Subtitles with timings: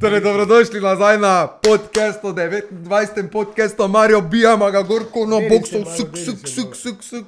[0.00, 3.30] Torej, dobrodošli nazaj na podkastu, 29.
[3.32, 7.26] podkastu, Marijo Bijama, ga gorko na se boksu, suk, suk, suk, suk, suk.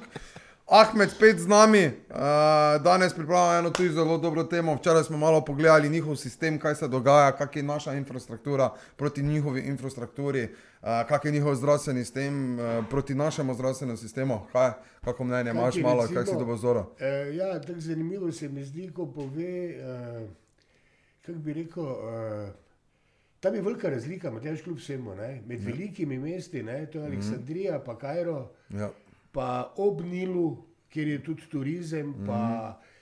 [0.67, 2.15] Ahmed spet z nami, uh,
[2.83, 4.75] danes pripravljamo eno tudi zelo dobro temo.
[4.75, 9.61] Včeraj smo malo pogledali njihov sistem, kaj se dogaja, kak je naša infrastruktura proti njihovi
[9.61, 14.39] infrastrukturi, uh, kak je njihov zdravstveni sistem uh, proti našemu zdravstvenemu sistemu.
[14.51, 14.71] Kaj,
[15.05, 16.79] kako mnenje imaš je malo, recimo- kak si to pozoro?
[16.79, 19.75] Uh, ja, tako zanimivo se mi zdi, ko pove,
[20.21, 20.29] uh,
[21.25, 22.49] kako bi rekel, uh,
[23.41, 27.79] tam je velika razlika, Matjaž kljub vsemu, ne, med velikimi mesti, ne, to je Aleksandrija,
[27.81, 28.39] pa Kajro,
[28.71, 28.91] Ja.
[29.31, 30.57] pa ob Nilu,
[30.89, 32.39] kjer je tudi turizem, pa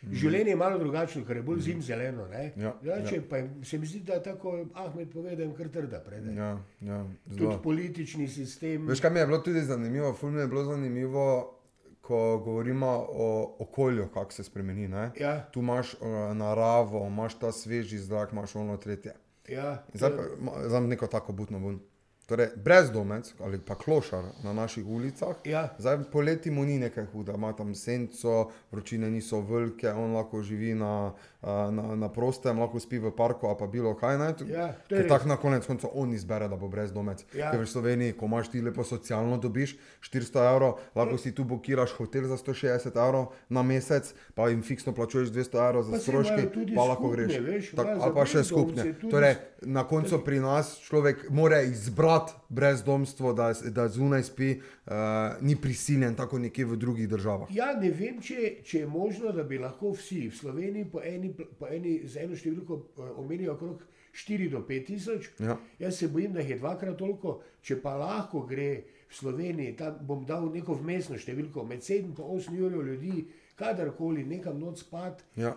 [0.04, 2.28] življenje je malo drugačno, ker je bolj zim zeleno.
[2.28, 2.54] Ne.
[2.56, 6.00] Ja, Drugače pa je- se mi zdi, da tako Ahmed pove, da jim kar trda
[6.00, 6.34] prede.
[6.34, 6.50] Ja,
[6.82, 7.58] ja, Tudi zelo.
[7.60, 8.86] politični sistem.
[8.88, 11.56] Veš, kaj mi je bilo tudi zanimivo, ful mi je bilo zanimivo,
[12.02, 13.28] ko govorimo o
[13.60, 14.88] okolju, kako se spremeni.
[14.88, 15.12] Ne?
[15.18, 16.00] Ja, Tu imaš uh,
[16.34, 19.14] naravo, imaš ta sveži zrak, imaš ono tretje.
[19.50, 21.80] Ja, In Zdaj pa ma- zdaj neko tako butno bun.
[22.26, 25.36] Torej, brezdomec ali pa klošar na naših ulicah.
[25.46, 30.44] ja, Zdaj poleti mu ni nekaj huda, ima tam senco, vročine niso velike, on lahko
[30.44, 34.18] živi na, na, na prostem, lahko spi v parku ali pa bilo kaj.
[34.20, 34.30] Ne?
[34.52, 37.24] Ja, Ker tako na konec konca on izbere, da bo brezdomec.
[37.32, 37.52] Ja.
[37.52, 41.96] Ker v Sloveniji, ko imaš ti lepo socialno, dobiš 400 evrov, lahko si tu bokiraš
[41.96, 46.42] hotel za 160 evrov na mesec, pa jim fiksno plačuješ 200 evrov za Pa stroške,
[46.76, 47.40] pa lahko skupne, greš.
[47.40, 48.82] veš, Tak, ali pa še skupne.
[49.08, 54.50] Torej, na koncu pri nas človek mora izbrati brezdomstvo, da, da zunaj spi,
[54.86, 54.94] uh,
[55.42, 57.50] ni prisiljen, tako nekje v drugih državah.
[57.54, 61.30] Ja, ne vem, če, če je možno, da bi lahko vsi v Sloveniji po eni,
[61.34, 63.84] po eni z eno številko eh, omenijo okrog
[64.14, 65.30] 4 do 5 tisoč.
[65.40, 65.60] Ja.
[65.80, 67.40] Jaz se bojim, da jih je dvakrat toliko.
[67.62, 68.70] Če pa lahko gre
[69.10, 73.28] v Sloveniji, tam bom dal neko vmesno številko, med 7 in 8 ur ljudi,
[73.60, 75.54] kadarkoli nekam noč spat, Ja.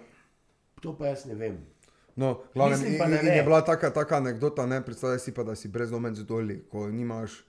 [0.82, 1.56] to pa jaz ne vem.
[2.16, 5.44] No, glavnem, Mislim pa, in, in je bila taka, taka anekdota, ne predstavljaj si pa,
[5.44, 7.44] da si brezdomec doli, ko nimaš,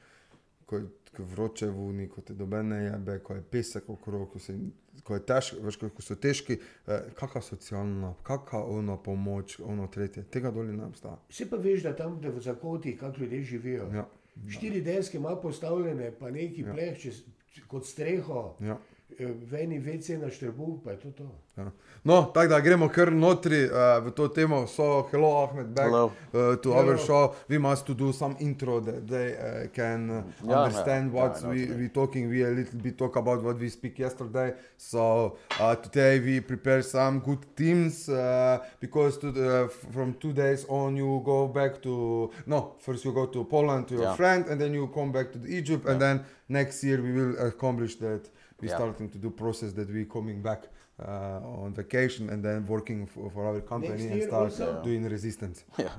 [0.66, 0.86] ko je
[1.18, 4.56] vroče v uni, ko te dobene jebe, ko je pesek okrog, ko, se,
[5.04, 6.58] ko, je težko, veš, ko, ko so težki,
[6.88, 11.20] eh, kakšna socialna, kakšna ona pomoč, ono tretje, tega doli ne obstaja.
[11.30, 13.90] Vse pa veš, da tam da v zakotih, kako ljudje živijo.
[13.94, 14.08] Ja,
[14.50, 16.74] Štiri deske ima postavljene, pa neki ja.
[16.74, 17.22] pleh čez,
[17.68, 18.80] kot streho, ja.
[19.20, 21.24] Eh, v eni vece na štrebu, pa je to to.
[21.58, 21.72] Ja.
[22.04, 24.68] No, tako da gremo kar notri uh, v to temo.
[24.68, 26.06] So, hello, Ahmed, back Hello.
[26.34, 26.90] uh, to Hello.
[26.92, 27.36] our show.
[27.50, 31.50] We must do some intro that they uh, can uh, Yeah, understand yeah, what yeah,
[31.50, 32.30] we what we talking.
[32.30, 34.54] We a little bit talk about what we speak yesterday.
[34.78, 40.66] So uh, today we prepare some good themes uh, because to the, from two days
[40.70, 44.16] on you go back to no first you go to Poland to your Yeah.
[44.16, 47.96] friend and then you come back to Egypt and then next year we will accomplish
[47.98, 48.28] that.
[48.62, 48.76] We Yeah.
[48.78, 50.62] starting to do process that we coming back
[51.00, 54.82] uh, on vacation and then working for, for our company and start also?
[54.84, 55.64] doing resistance.
[55.78, 55.90] Yeah.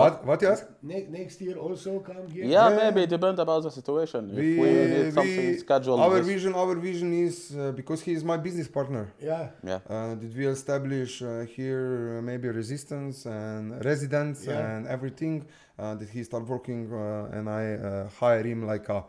[0.00, 0.14] What?
[0.26, 0.66] What you ask?
[0.82, 2.44] Ne- next year also come here.
[2.44, 2.76] Yeah, Yeah.
[2.80, 4.20] maybe it depends about the situation.
[4.32, 6.00] If We, we, something scheduled.
[6.00, 9.04] our this- vision, our vision is uh, because he is my business partner.
[9.30, 9.48] Yeah.
[9.70, 9.78] Yeah.
[9.88, 11.88] Uh, did we establish uh, here
[12.18, 14.58] uh, maybe resistance and residence Yeah.
[14.76, 15.36] and everything?
[15.78, 19.00] Uh, that he start working uh, and I uh, hire him like a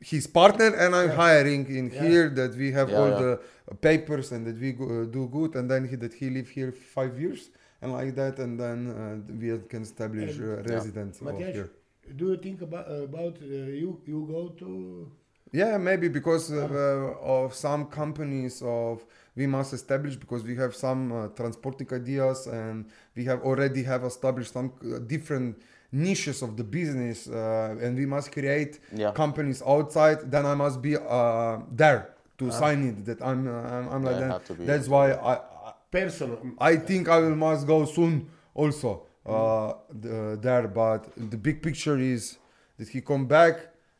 [0.00, 1.14] his partner and I'm Yeah.
[1.16, 2.02] hiring in Yeah.
[2.04, 3.20] here that we have Yeah, all yeah.
[3.68, 6.48] the papers and that we go, uh, do good and then he, that he live
[6.48, 7.50] here five years
[7.82, 11.70] and like that and then uh, we can establish And- uh, residence of Matjaž, here.
[12.16, 15.10] do you think about, about uh, you, you go to...
[15.52, 16.72] Yeah, maybe because uh, Ah.
[16.72, 19.04] uh, of some companies of
[19.36, 22.86] we must establish because we have some uh, transporting ideas and
[23.16, 25.56] we have already have established some uh, different
[25.92, 29.12] niches of the business uh, and we must create Yeah.
[29.12, 30.30] companies outside.
[30.30, 32.50] Then I must be uh, there to Ah.
[32.62, 33.04] sign it.
[33.06, 34.30] That I'm uh, I'm, I'm like that.
[34.30, 35.34] have to be- That's why I.
[35.34, 36.38] I Personal.
[36.60, 38.90] I think I will must go soon also
[39.26, 42.38] uh, the, there, but the big picture is
[42.78, 43.56] that he come back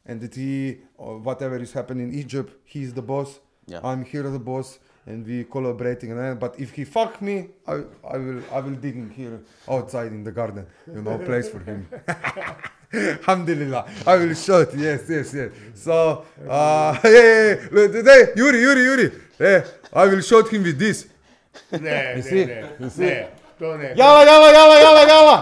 [0.06, 3.40] and that he uh, whatever is happening in Egypt, he's the boss.
[3.66, 3.80] Yeah.
[3.82, 4.78] I'm here the boss,
[5.10, 6.12] and we collaborating.
[6.12, 7.36] And then, but if he fuck me,
[7.66, 7.74] I,
[8.14, 11.86] I will I will dig here outside in the garden, you know, place for him.
[12.92, 14.68] Alhamdulillah, I will shot.
[14.76, 15.50] Yes, yes, yes.
[15.74, 19.08] So, uh, hey, hey, hey, today, Yuri, Yuri, Yuri.
[19.38, 19.62] Hey,
[19.92, 21.06] I will shoot him with this.
[21.72, 22.44] Ne, ne, see?
[22.46, 23.39] ne, You see?
[23.60, 23.94] Ne, to ne.
[23.96, 25.36] Jala, jala, jala, jala, jala.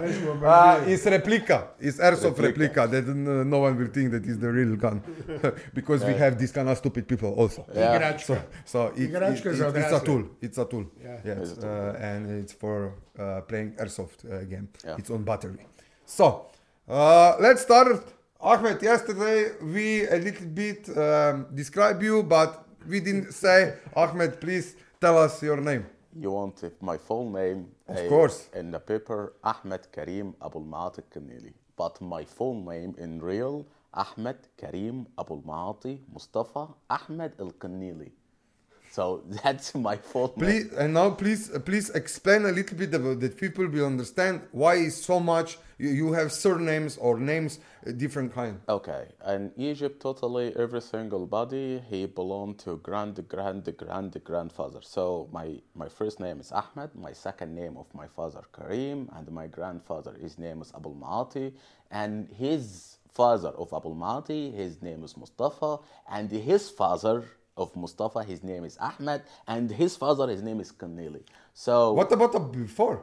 [0.00, 1.68] Veš, bomo Uh, bili- it's replica.
[1.80, 2.86] It's airsoft replica.
[2.88, 5.02] That uh, no one will think that is the real gun,
[5.74, 7.66] because we have this kind of stupid people also.
[7.74, 7.96] Yeah.
[7.96, 8.42] Igračka.
[8.64, 10.22] So it, it, Igračka it, za it's a tool.
[10.40, 10.86] It's a tool.
[11.02, 11.18] Yeah.
[11.24, 14.68] Yes, It's uh, and it's for uh, playing airsoft uh, game.
[14.84, 14.96] Yeah.
[14.98, 15.66] It's on battery.
[16.06, 16.46] So
[16.88, 18.02] uh, let's start.
[18.40, 24.40] Ahmed, yesterday we a little bit um, describe you, but we didn't say Ahmed.
[24.40, 25.84] Please tell us your name.
[26.18, 27.66] you want my full name?
[27.86, 28.48] Of uh, course.
[28.54, 31.52] In the paper, Ahmed Karim Abul Maati Kanili.
[31.76, 38.12] But my full name in real, Ahmed Karim Abul Maati Mustafa Ahmed Al Kanili.
[38.94, 40.28] So that's my name.
[40.38, 44.42] Please, and now please, uh, please explain a little bit about that people will understand
[44.52, 45.58] why is so much.
[45.78, 48.60] You, you have surnames or names uh, different kind.
[48.68, 54.78] Okay, in Egypt, totally every single body he belonged to grand grand grand grandfather.
[54.82, 59.28] So my my first name is Ahmed, my second name of my father Karim, and
[59.32, 61.52] my grandfather his name is Abul Maati,
[61.90, 67.24] and his father of Abul Maati his name is Mustafa, and his father
[67.56, 71.22] of Mustafa his name is Ahmed, and his father his name is Kanili.
[71.52, 73.02] So What about the before?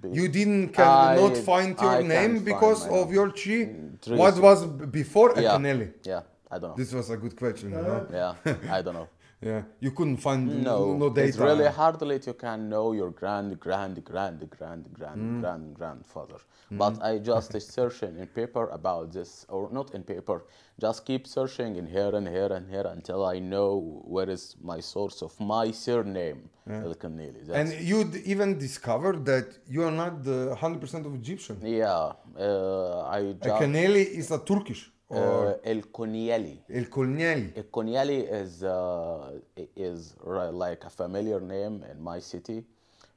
[0.00, 3.14] be- You didn't I- cannot find your I name because of name.
[3.14, 4.16] your mm, tree.
[4.16, 5.92] What was before yeah, Akaneli?
[6.04, 6.76] yeah, I don't know.
[6.76, 7.70] This was a good question.
[7.70, 8.06] You know?
[8.12, 8.34] yeah,
[8.76, 9.08] I don't know.
[9.50, 11.28] Yeah, you couldn't find No, no data.
[11.28, 15.40] it's really hardly you can know your grand, grand, grand, grand, grand, Mm.
[15.40, 16.40] grand, grandfather.
[16.82, 20.38] But I just searching in paper about this, or not in paper,
[20.84, 23.70] just keep searching in here and here and here until I know
[24.14, 26.40] where is my source of my surname,
[26.88, 27.40] El Kanili.
[27.60, 27.96] And you
[28.34, 31.56] even discovered that you are not the 100% of Egyptian.
[31.62, 36.58] yeah, uh, I just Akaneli is a Turkish or uh, El Konieli.
[36.68, 37.52] El Kolnieli.
[37.70, 39.30] Konyali is uh,
[39.76, 40.14] is
[40.52, 42.64] like a familiar name in my city,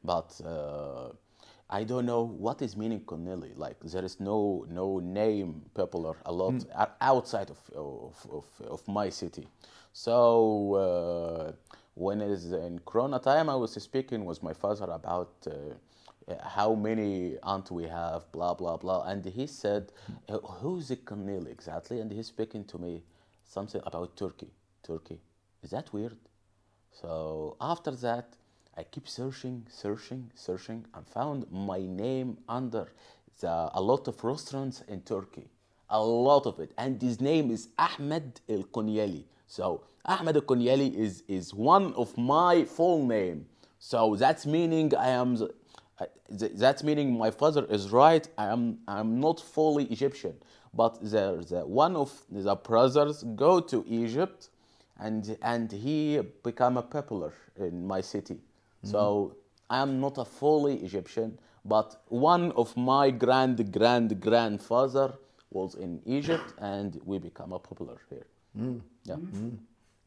[0.03, 1.09] but uh,
[1.69, 3.51] I don't know what is meaning Konyali.
[3.57, 8.88] Like there is no no name popular a lot o- outside of, of, of, of
[8.88, 9.47] my city.
[9.94, 11.51] So uh,
[11.95, 15.47] when is in Corona time, I was speaking with my father about.
[16.41, 19.94] How many aunt we have, blah blah blah, and he said,
[20.59, 23.03] "Who's Kanil exactly?" And he's speaking to me
[23.45, 24.51] something about Turkey.
[24.83, 25.21] Turkey,
[25.63, 26.18] is that weird?
[26.91, 28.35] So after that,
[28.75, 32.88] I keep searching, searching, searching, and found my name under
[33.39, 35.47] the, a lot of restaurants in Turkey,
[35.89, 39.23] a lot of it, and his name is Ahmed El Konyeli.
[39.47, 43.45] So Ahmed El Konyeli is is one of my full name.
[43.80, 45.35] So that's meaning I am.
[45.38, 45.53] the-
[46.39, 48.27] th- that's meaning my father is right.
[48.38, 50.35] I am I'm not fully Egyptian,
[50.73, 54.49] but the, the one of the brothers go to Egypt,
[54.99, 58.35] and and he become a popular in my city.
[58.35, 58.91] Mm-hmm.
[58.91, 59.35] So
[59.69, 65.13] I am not a fully Egyptian, but one of my grand grand grandfather
[65.51, 68.27] was in Egypt, and we become a popular here.
[68.57, 68.81] Mm.
[69.03, 69.15] Yeah.
[69.15, 69.57] Mm.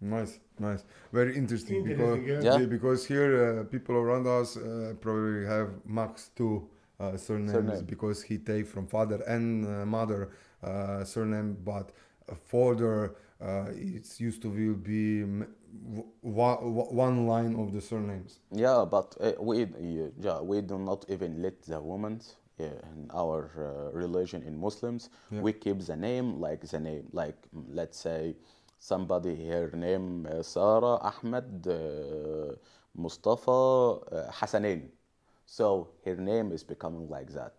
[0.00, 1.85] Nice, nice, very interesting.
[1.85, 2.67] Because Interesting, yeah.
[2.67, 6.67] because here uh, people around us uh, probably have max two
[6.99, 7.85] uh, surnames Surname.
[7.85, 10.31] because he take from father and uh, mother
[10.62, 11.93] uh, surname, but
[12.29, 15.47] uh, father uh, it's used to will be m-
[15.88, 18.38] w- wa- wa- one line of the surnames.
[18.52, 19.67] Yeah, but uh, we uh,
[20.19, 22.20] yeah, we do not even let the women
[22.58, 25.08] in our uh, religion in Muslims.
[25.31, 27.37] We keep the name like the name, like
[27.73, 28.37] let's say
[28.81, 32.55] somebody her name uh, Sarah Ahmed uh,
[32.97, 34.88] Mustafa uh, Hassanin.
[35.47, 37.55] So her name is becoming like that.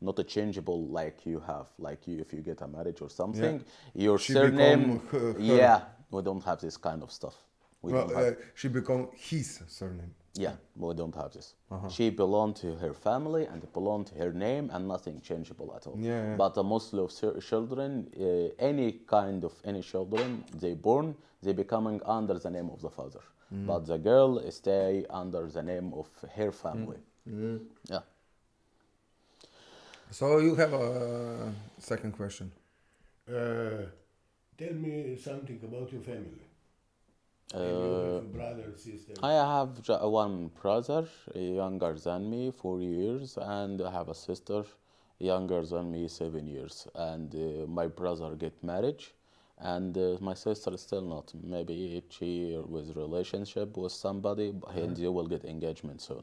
[0.00, 3.64] Not a changeable like you have, like you if you get a marriage or something.
[3.94, 5.42] Your She surname, become her- her.
[5.42, 5.80] yeah,
[6.10, 7.36] we don't have this kind of stuff.
[7.82, 10.14] We Well, uh, she become his surname.
[10.34, 11.54] Yeah, we don't have this.
[11.70, 11.88] Uh-huh.
[11.88, 15.98] She belonged to her family and belonged to her name and nothing changeable at all.
[15.98, 16.36] Yeah, yeah.
[16.36, 22.00] But uh, Muslim ch- children, uh, any kind of any children, they born, they becoming
[22.04, 23.20] under the name of the father.
[23.52, 23.66] Mm.
[23.66, 26.98] But the girl stay under the name of her family.
[27.28, 27.60] Mm.
[27.88, 28.02] Yeah.
[30.12, 32.52] So you have a second question.
[33.28, 33.86] Uh,
[34.56, 36.49] tell me something about your family.
[37.54, 39.14] Uh, have a brother, sister.
[39.22, 44.64] I have one brother uh, younger than me, four years, and I have a sister
[45.18, 46.86] younger than me, seven years.
[46.94, 49.02] And uh, my brother get married,
[49.58, 51.32] and uh, my sister still not.
[51.42, 56.22] Maybe she with relationship with somebody, b- and they will get engagement soon.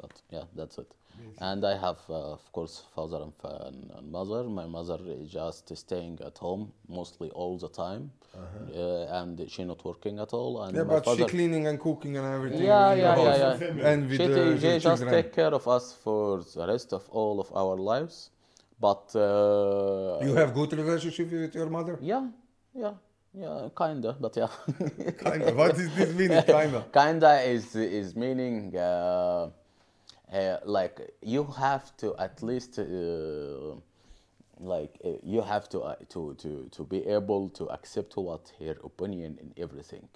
[0.00, 0.92] But yeah, that's it.
[1.38, 4.42] And I have, uh, of course, father and, fa- and and mother.
[4.44, 9.84] My mother is just staying at home mostly all the time, uh, and she not
[9.84, 10.62] working at all.
[10.62, 12.62] And Yeah, but father, she cleaning and cooking and everything.
[12.64, 13.90] yeah, yeah, yeah, yeah.
[13.90, 15.10] And with She, the, ta- the just children.
[15.16, 18.30] take care of us for the rest of all of our lives.
[18.80, 21.98] But uh, You have good relationship with your mother?
[22.00, 22.24] yeah,
[22.74, 22.94] yeah,
[23.34, 24.48] yeah, kinda, but yeah,
[25.24, 25.54] Kinda.
[25.54, 26.42] what is this meaning?
[26.56, 26.80] Kinda.
[26.92, 29.48] kinda is is meaning uh,
[30.32, 32.78] uh, like you have to at least.
[32.78, 33.76] Uh,
[34.60, 38.76] like uh, you have to, uh, to to to be able to accept what her
[38.84, 40.08] opinion in everything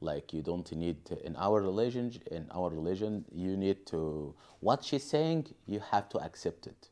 [0.00, 2.12] Like you don't need to, in our religion.
[2.30, 5.46] In our religion, you need to what she's saying.
[5.66, 6.90] You have to accept it.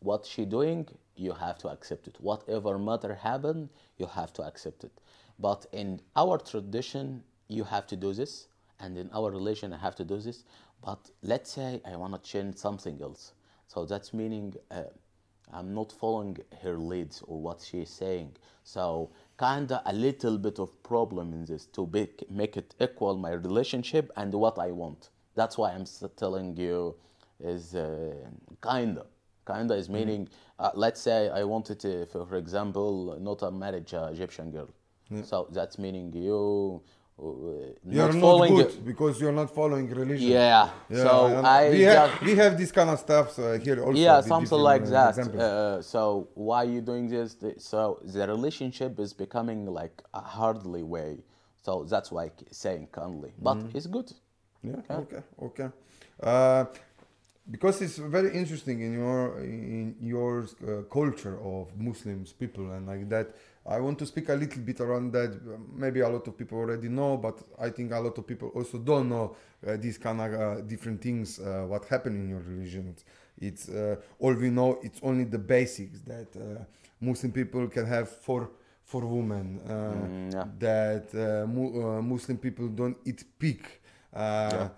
[0.00, 2.16] What she doing, you have to accept it.
[2.20, 4.92] Whatever matter happen, you have to accept it.
[5.38, 8.48] But in our tradition, you have to do this,
[8.80, 10.44] and in our religion, I have to do this.
[10.84, 13.32] But let's say I want to change something else.
[13.66, 14.84] So that's meaning uh,
[15.52, 18.36] I'm not following her leads or what she's saying.
[18.64, 23.32] So kinda a little bit of problem in this to be, make it equal my
[23.32, 25.10] relationship and what I want.
[25.34, 25.84] That's why I'm
[26.16, 26.94] telling you
[27.40, 28.14] is uh,
[28.62, 29.06] kinda.
[29.46, 34.10] Kinda is meaning, uh, let's say I wanted to, for example, not a marriage uh,
[34.12, 34.68] Egyptian girl.
[35.24, 36.82] So that's meaning you
[37.20, 37.24] uh,
[37.96, 38.84] You're not, following good it.
[38.86, 40.30] because you're not following religion.
[40.30, 40.70] Yeah.
[41.04, 43.98] so and I we, have, just we have this kind of stuff uh, here also.
[43.98, 48.98] yeah something like uh, that uh, so why are you doing this so the relationship
[49.00, 51.18] is becoming like a hardly way
[51.64, 53.76] so that's why I saying kindly but Mm-hmm.
[53.76, 54.10] it's good
[54.62, 55.00] Yeah.
[55.02, 55.22] Okay.
[55.48, 55.68] Okay.
[56.30, 56.64] Uh,
[57.50, 63.08] because it's very interesting in your in your uh, culture of Muslims people and like
[63.14, 63.26] that.
[63.68, 65.30] I want to speak a little bit around that.
[65.76, 68.78] Maybe a lot of people already know, but I think a lot of people also
[68.78, 71.38] don't know uh, these kind of uh, different things.
[71.38, 73.04] Uh, what happen in your religions?
[73.40, 74.78] It's uh, all we know.
[74.82, 76.64] It's only the basics that uh,
[77.00, 78.48] Muslim people can have for
[78.84, 79.60] for women.
[79.68, 79.72] Uh,
[80.08, 80.44] Mm, yeah.
[80.58, 83.60] That uh, mu- uh, Muslim people don't eat pig.
[84.14, 84.18] Uh,
[84.52, 84.68] Yeah.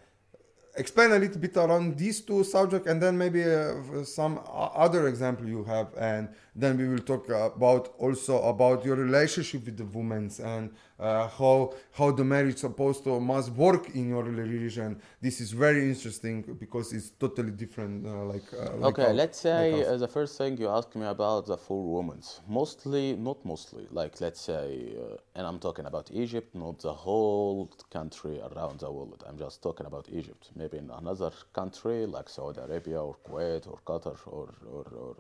[0.77, 5.47] Explain a little bit around these two subjects and then maybe uh, some other example
[5.47, 10.31] you have and then we will talk about also about your relationship with the women
[10.43, 15.01] and uh, how how the marriage supposed to must work in your religion.
[15.21, 19.41] This is very interesting because it's totally different uh, like, uh, like okay our- let's
[19.41, 22.21] say like uh, the first thing you asked me about the four women.
[22.49, 24.67] Mostly not mostly like let's say
[25.03, 29.25] uh, and i'm talking about egypt not the whole country around the world.
[29.29, 30.51] I'm just talking about egypt.
[30.55, 35.17] Maybe in another country like saudi arabia or kuwait or qatar or, or, or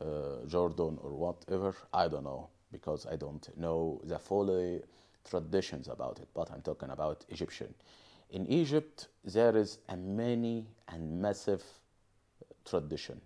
[0.00, 1.74] uh, jordan or whatever.
[1.92, 4.48] I don't know because i don't know the full
[5.28, 7.74] traditions about it but i'm talking about egyptian
[8.30, 11.62] in egypt there is a many and massive
[12.64, 13.20] tradition.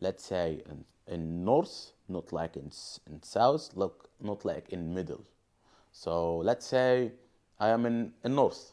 [0.00, 2.70] Let's say in, in north, not like in,
[3.06, 5.24] in south, look, not like in middle.
[5.92, 7.12] So let's say
[7.58, 8.72] I am in, in north.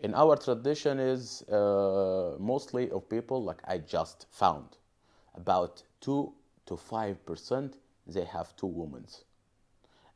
[0.00, 4.76] In our tradition is uh, mostly of people like I just found,
[5.34, 6.32] about two
[6.66, 9.04] to five percent they have two women,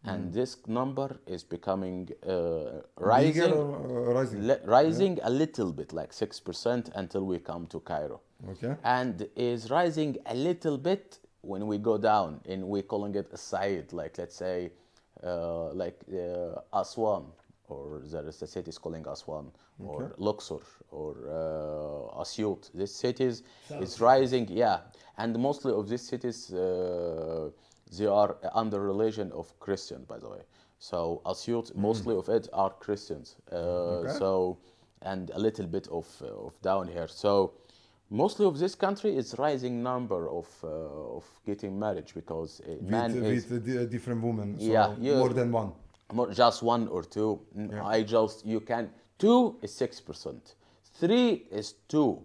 [0.04, 3.52] and this number is becoming uh, rising.
[3.52, 4.46] or, uh, rising?
[4.46, 8.20] Le- rising a little bit, like 6% until we come to Cairo.
[8.50, 8.74] okay.
[8.82, 13.36] And is rising a little bit when we go down, and we're calling it a
[13.36, 14.70] side, like let's say,
[15.24, 17.26] uh, like uh, Aswan,
[17.68, 19.50] or there is a city is calling Aswan,
[19.84, 22.70] or Luxor, or uh, Asyut.
[22.74, 23.42] These cities
[23.80, 24.80] is rising, yeah.
[25.18, 27.50] And mostly of these cities, uh,
[27.98, 30.42] they are under religion of Christian, by the way.
[30.78, 33.36] So Asyut, mostly of it are Christians.
[33.50, 34.18] Uh, Okay.
[34.18, 34.58] So
[35.02, 37.08] and a little bit of uh, of down here.
[37.08, 37.52] So
[38.10, 42.82] mostly of this country is rising number of uh, of getting marriage because a with,
[42.82, 45.72] man is with a different woman so Yeah, you- more than one
[46.12, 47.40] more, just one or two.
[47.54, 47.84] Yeah.
[47.96, 50.54] I just you can two is six percent,
[51.00, 52.18] three is two,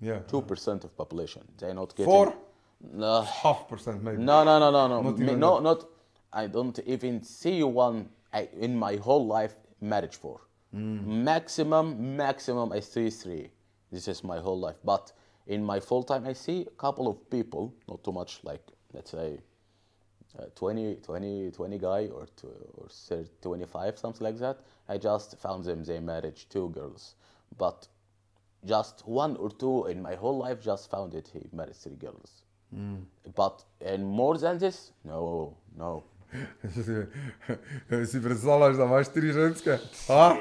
[0.00, 1.42] yeah two percent of population.
[1.58, 2.34] They're not getting Four?
[2.92, 5.02] No, half percent maybe no, no, no, no, no.
[5.02, 5.88] Not Me- no, not.
[6.32, 10.40] I don't even see one I, in my whole life marriage for.
[10.72, 11.24] Hmm.
[11.24, 13.50] Maximum, maximum, I see three.
[13.92, 14.76] This is my whole life.
[14.84, 15.12] But
[15.46, 18.62] in my full time, I see a couple of people, not too much, like
[18.92, 19.38] let's say
[20.38, 24.58] uh, 20, 20, 20 guy or, two, or 30, 25, something like that.
[24.88, 27.14] I just found them, they married two girls.
[27.56, 27.86] But
[28.64, 32.43] just one or two in my whole life just found it, he married three girls.
[33.36, 36.02] But and more than this, no, no.
[38.10, 39.78] si predstavljaš, da imaš tri ženske?
[40.08, 40.34] A?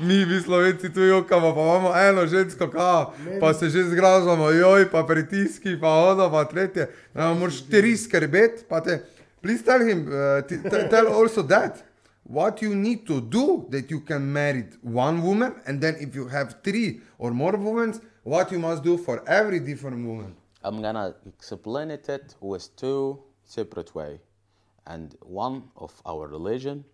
[0.00, 4.90] Mi, vi slovenci tu jokamo, pa imamo eno žensko, kao, pa se že zgražamo, joj,
[4.90, 6.90] pa pritiski, pa ono, pa tretje.
[7.14, 9.04] No, moraš tri skrbeti, pa te.
[9.40, 11.84] Please tell him, uh, tell also that.
[12.24, 16.28] What you need to do that you can marry one woman, and then if you
[16.28, 20.34] have three or more women, what you must do for every different woman.
[20.68, 24.20] I'm gonna explain it it with two separate way,
[24.86, 26.84] and one of our religion,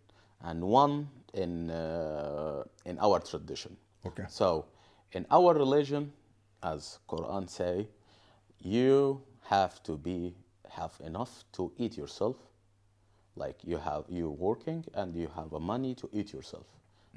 [0.43, 3.77] and one in uh, in our tradition.
[4.07, 4.27] Okay.
[4.29, 4.67] So,
[5.11, 6.13] in our religion,
[6.63, 7.89] as Quran say,
[8.61, 10.37] you have to be
[10.69, 12.37] have enough to eat yourself.
[13.35, 16.67] Like you have you working and you have a money to eat yourself.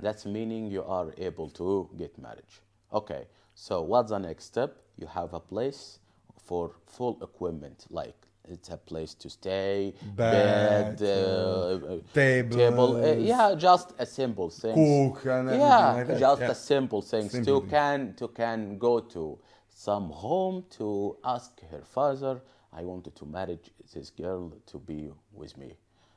[0.01, 2.61] That's meaning you are able to get marriage.
[2.91, 4.77] Okay, so what's the next step?
[4.97, 5.99] You have a place
[6.47, 8.15] for full equipment, like
[8.49, 12.55] it's a place to stay, Bed, bed, uh, uh, tables.
[12.55, 12.95] table.
[13.03, 14.75] uh, yeah, just a simple thing.
[15.13, 16.51] Cook and yeah, like just yeah.
[16.51, 19.37] a simple things Simple to can to can go to
[19.67, 22.41] some home to ask her father.
[22.71, 23.59] I wanted to marry
[23.93, 25.73] this girl to be with me.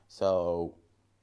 [0.09, 0.75] So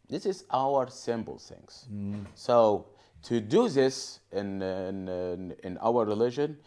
[0.10, 1.88] this is our simple things.
[1.92, 2.26] Mm.
[2.36, 2.88] So
[3.24, 6.58] to do this in, in, in our religion,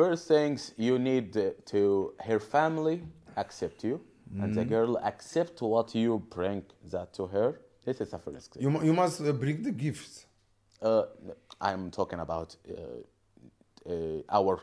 [0.00, 1.28] first things you need
[1.72, 1.82] to
[2.28, 2.96] her family
[3.42, 3.96] accept you
[4.42, 4.54] and Mm.
[4.60, 6.62] the girl accept what you bring
[6.92, 7.48] that to her.
[7.86, 8.62] This is the first thing.
[8.64, 10.26] You, you must uh, bring the gifts.
[10.82, 11.04] Uh,
[11.68, 14.54] I'm talking about uh, uh, our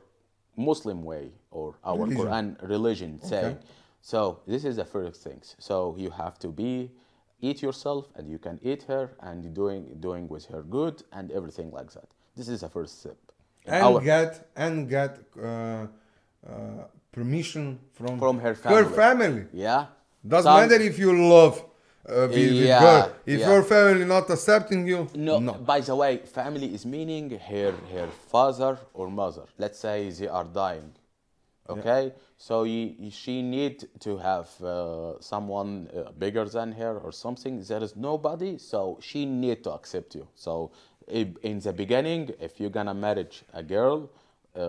[0.69, 1.25] Muslim way
[1.57, 2.17] or our Religion.
[2.17, 3.57] Quran religion saying.
[4.01, 4.19] So
[4.51, 5.55] this is the first things.
[5.67, 6.91] So you have to be
[7.47, 11.69] eat yourself and you can eat her and doing doing with her good and everything
[11.77, 12.09] like that.
[12.35, 13.17] This is the first step.
[13.65, 18.95] And our- get and get uh, uh, permission from From her Her family.
[18.95, 19.45] family.
[19.53, 19.85] yeah.
[20.27, 21.55] Doesn't Some- matter if you love
[22.05, 23.11] uh, with, Yeah, girl.
[23.25, 23.49] If yeah.
[23.51, 25.53] your family not accepting you, No, no.
[25.53, 29.45] by the way, family is meaning her her father or mother.
[29.57, 30.91] Let's say they are dying.
[31.69, 34.69] Okay, so y she need to have uh,
[35.21, 37.53] someone uh, bigger than her or something.
[37.63, 40.27] There is nobody, so she need to accept you.
[40.35, 40.71] So
[41.07, 44.09] in the beginning, if you're gonna marry a girl,
[44.55, 44.59] uh,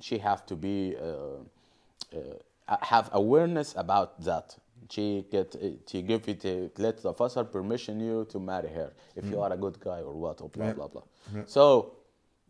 [0.00, 4.56] she have to be uh, uh, have awareness about that.
[4.90, 8.92] She get uh, she give it uh, let the father permission you to marry her
[9.16, 10.72] if you are a good guy or what or blah Yeah.
[10.74, 11.02] blah blah.
[11.46, 11.92] So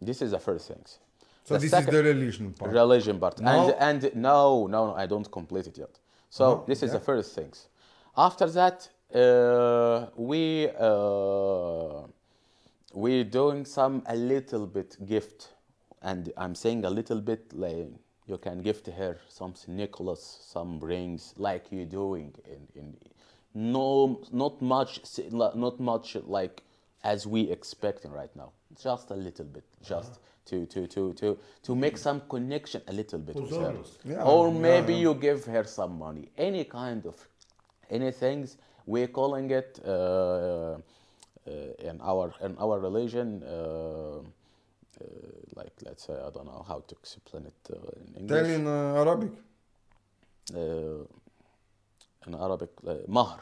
[0.02, 0.98] this is the first things.
[1.44, 2.72] So The this second- is the religion part.
[2.72, 3.50] religion part No.
[3.78, 5.98] and and no no no I don't complete it yet.
[6.28, 6.98] So No, this is yeah.
[6.98, 7.68] the first things.
[8.16, 10.68] After that, uh, we
[12.96, 15.48] uh, we doing some a little bit gift,
[16.02, 17.88] and I'm saying a little bit like
[18.26, 22.96] you can gift her some Nicholas, some rings, like you're doing in in
[23.54, 25.00] no not much
[25.32, 26.62] not much like
[27.04, 28.52] as we expecting right now.
[28.82, 30.20] Just a little bit, just.
[30.46, 33.74] To, to, to, to, to make some connection a little bit with her.
[34.04, 35.00] Yeah, or maybe yeah.
[35.00, 37.16] you give her some money any kind of
[37.90, 38.56] any things
[38.86, 40.78] we're calling it uh, uh,
[41.90, 44.20] in our in our religion uh, uh,
[45.58, 47.76] like let's say I don't know how to explain it uh,
[48.18, 49.32] in Tell English in uh, Arabic.
[50.54, 51.04] uh,
[52.26, 53.40] in Arabic uh, mahr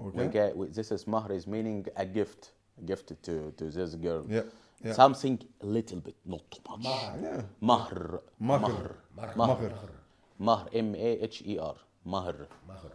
[0.00, 0.28] Okay.
[0.28, 4.42] get this is mahr is meaning a gift a gift to to this girl Yeah.
[4.84, 4.94] Yeah.
[4.94, 6.84] something a little bit not too much
[7.22, 7.42] Yeah.
[7.60, 8.96] mahr Mahr.
[9.36, 9.70] mahr Mahr.
[10.38, 12.34] mahr m a h e r mahr
[12.70, 12.92] Macher.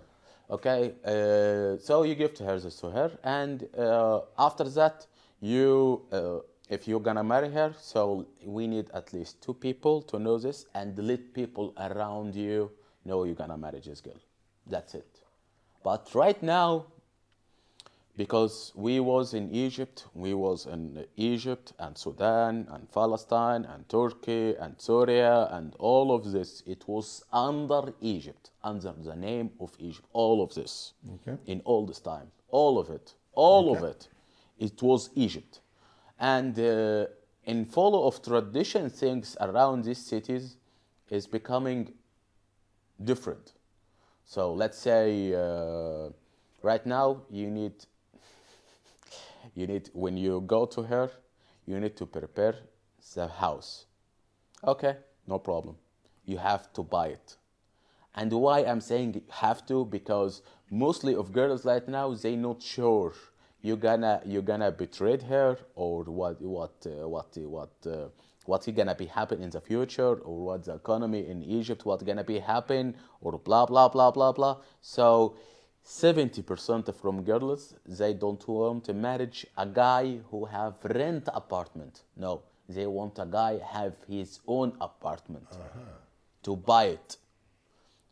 [0.49, 5.05] Okay, uh, so you give to her this to her, and uh, after that,
[5.41, 10.17] you, uh, if you're gonna marry her, so we need at least two people to
[10.17, 12.71] know this, and let people around you
[13.03, 14.21] know you're gonna marry this girl.
[14.65, 15.19] That's it.
[15.83, 16.85] But right now,
[18.17, 24.55] because we was in Egypt, we was in Egypt and Sudan and Palestine and Turkey
[24.55, 30.07] and Syria and all of this, it was under Egypt, under the name of Egypt,
[30.13, 31.37] all of this, Okay.
[31.45, 34.07] in all this time, all of it, all of it,
[34.57, 35.61] it was Egypt,
[36.19, 37.05] and uh,
[37.43, 40.57] in follow of tradition, things around these cities
[41.09, 41.93] is becoming
[43.03, 43.53] different.
[44.25, 46.09] So let's say uh,
[46.63, 47.73] right now you need
[49.55, 51.09] you need when you go to her,
[51.65, 52.55] you need to prepare
[53.15, 53.85] the house.
[54.63, 55.75] Okay, no problem.
[56.25, 57.37] You have to buy it.
[58.15, 63.13] And why I'm saying have to because mostly of girls right now they not sure
[63.61, 68.07] you're gonna you're gonna betray her or what what uh, what what uh,
[68.45, 72.23] what's gonna be happen in the future or what the economy in Egypt what gonna
[72.23, 74.57] be happen or blah blah blah blah blah.
[74.81, 75.35] So
[75.87, 82.03] 70% from girls they don't want to marriage a guy who have rent apartment.
[82.17, 85.79] No, they want a guy have his own apartment uh-huh.
[86.43, 87.17] to buy it.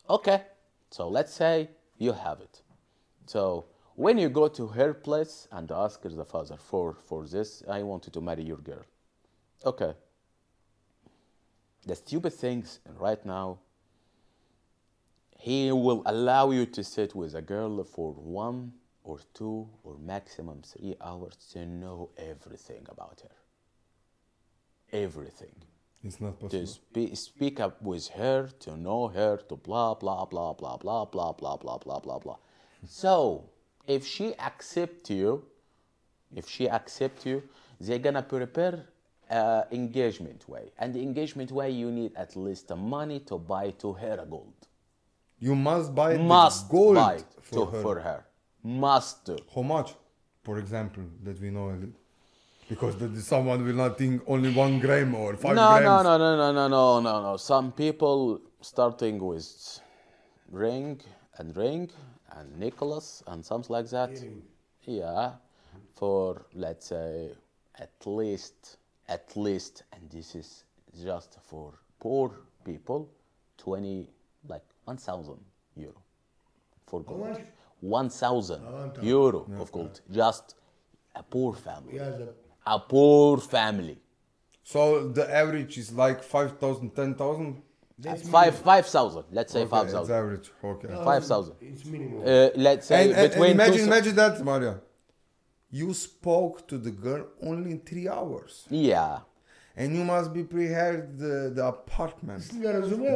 [0.09, 0.43] Okay,
[0.89, 2.61] so let's say you have it.
[3.25, 7.61] So when you go to her place and ask her the father for for this,
[7.67, 8.85] I wanted to marry your girl.
[9.65, 9.93] Okay.
[11.85, 13.59] The stupid things right now,
[15.45, 20.63] he will allow you to sit with a girl for one or two or maximum
[20.63, 23.35] three hours to know everything about her.
[24.91, 25.55] Everything
[26.03, 26.67] It's not to possible.
[26.67, 31.31] spe- speak up with her, to know her, to blah blah blah blah blah blah
[31.33, 32.37] blah blah blah blah blah.
[32.87, 33.49] So
[33.87, 35.45] if she accepts you,
[36.35, 37.43] if she accept you,
[37.79, 38.87] they're gonna prepare
[39.29, 43.71] uh, engagement way, and the engagement way you need at least the money to buy
[43.81, 44.64] to her a gold.
[45.39, 47.81] You must buy the Must gold buy for to, her.
[47.81, 48.25] for her.
[48.63, 49.37] Must do.
[49.53, 49.93] How much,
[50.43, 51.77] for example, that we know?
[52.67, 55.85] Because that someone will not think only one gram or five no, grams.
[55.85, 57.37] no, no, no, no, no, no, no, no.
[57.37, 59.79] Some people starting with
[60.49, 60.99] ring
[61.37, 61.91] and ring
[62.31, 64.11] and Nicholas and something like that.
[64.83, 65.33] Yeah,
[65.95, 67.31] for let's say
[67.77, 70.63] at least, at least, and this is
[71.03, 72.31] just for poor
[72.63, 73.09] people,
[73.57, 74.09] twenty
[74.47, 75.39] like one thousand
[75.75, 75.99] euro
[76.87, 77.19] for gold.
[77.29, 77.41] much?
[77.81, 79.03] One thousand 1,000.
[79.05, 80.55] euro of gold, just
[81.15, 81.95] a poor family.
[81.95, 82.33] Yeah, the,
[82.65, 83.97] A poor family.
[84.63, 87.61] So the average is like 5,000, 10,000?
[87.99, 89.25] that's Five five thousand.
[89.31, 90.15] Let's say Okay, five It's thousand.
[90.15, 90.47] average.
[90.63, 90.87] Okay.
[90.87, 91.05] minimum.
[91.05, 91.55] Five thousand.
[91.61, 92.21] It's minimum.
[92.25, 94.75] Uh, let's say and, and- and between imagine, two, imagine that, Maria.
[95.69, 98.65] You spoke to the girl only in three hours.
[98.69, 99.19] Yeah.
[99.77, 102.43] And you must be prepared the, the apartment.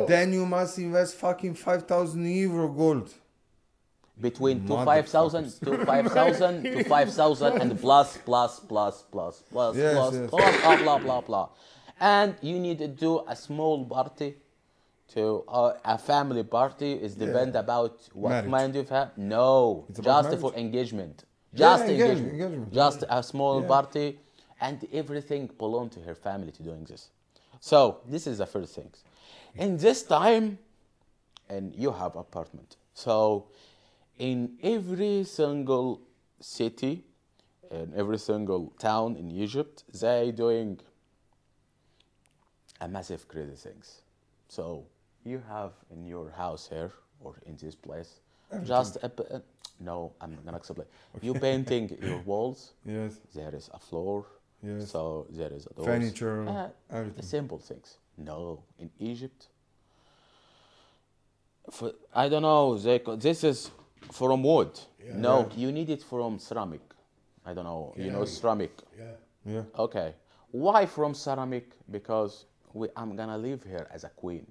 [0.08, 3.10] Then you must invest fucking 5,000 euro gold.
[4.20, 9.44] Between two five thousand to five thousand to five thousand and plus plus plus plus
[9.50, 10.30] plus Yes, plus yes.
[10.30, 11.50] plus blah blah blah blah.
[12.02, 14.36] And you need to do a small party
[15.14, 18.50] to uh, a family party is depend about what Marriage.
[18.50, 19.18] mind you have.
[19.18, 21.24] No, It's about just for engagement.
[21.56, 22.34] Just engagement, engagement.
[22.34, 22.74] engagement.
[22.74, 23.68] Just a small Yeah.
[23.70, 24.20] party
[24.62, 27.10] and everything belong to her family to doing this.
[27.60, 28.90] So this is the first thing.
[29.56, 30.58] In this time,
[31.50, 32.78] and you have apartment.
[32.94, 33.48] So
[34.18, 36.02] in every single
[36.40, 37.04] city,
[37.72, 40.80] in every single town in Egypt, they doing
[42.82, 44.02] a massive crazy things.
[44.48, 44.86] So
[45.26, 48.20] you have in your house here or in this place
[48.64, 49.40] just a, uh,
[49.80, 50.88] no, I'm gonna explain.
[51.22, 52.74] You painting your walls.
[52.86, 53.18] Yes.
[53.34, 54.26] There is a floor.
[54.62, 54.92] Yes.
[54.92, 55.86] So there is a doors.
[55.88, 57.16] Furniture, Uh, everything.
[57.22, 57.98] the simple things.
[58.18, 59.48] No, in Egypt.
[61.72, 62.78] For, I don't know.
[62.78, 63.72] They, this is
[64.12, 64.80] from wood.
[65.14, 66.82] no, you need it from ceramic.
[67.46, 67.94] I don't know.
[67.98, 68.72] You know ceramic.
[68.98, 69.06] Yeah.
[69.46, 69.62] Yeah.
[69.78, 70.14] Okay.
[70.52, 71.72] Why from ceramic?
[71.90, 74.46] Because we, I'm gonna live here as a queen.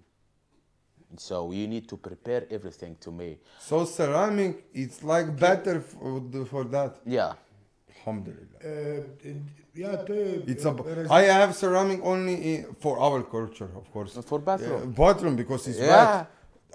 [1.16, 3.38] So you need to prepare everything to me.
[3.58, 6.96] So ceramic, it's like better for, for that.
[7.06, 7.34] Yeah.
[8.08, 8.58] Alhamdulillah.
[8.64, 9.34] Uh,
[9.74, 10.12] ja, to.
[10.46, 14.12] It's a, raz- I have ceramic only in, for our culture, of course.
[14.24, 14.80] For bathroom.
[14.96, 16.16] Yeah, bathroom because it's Yeah.
[16.18, 16.26] wet.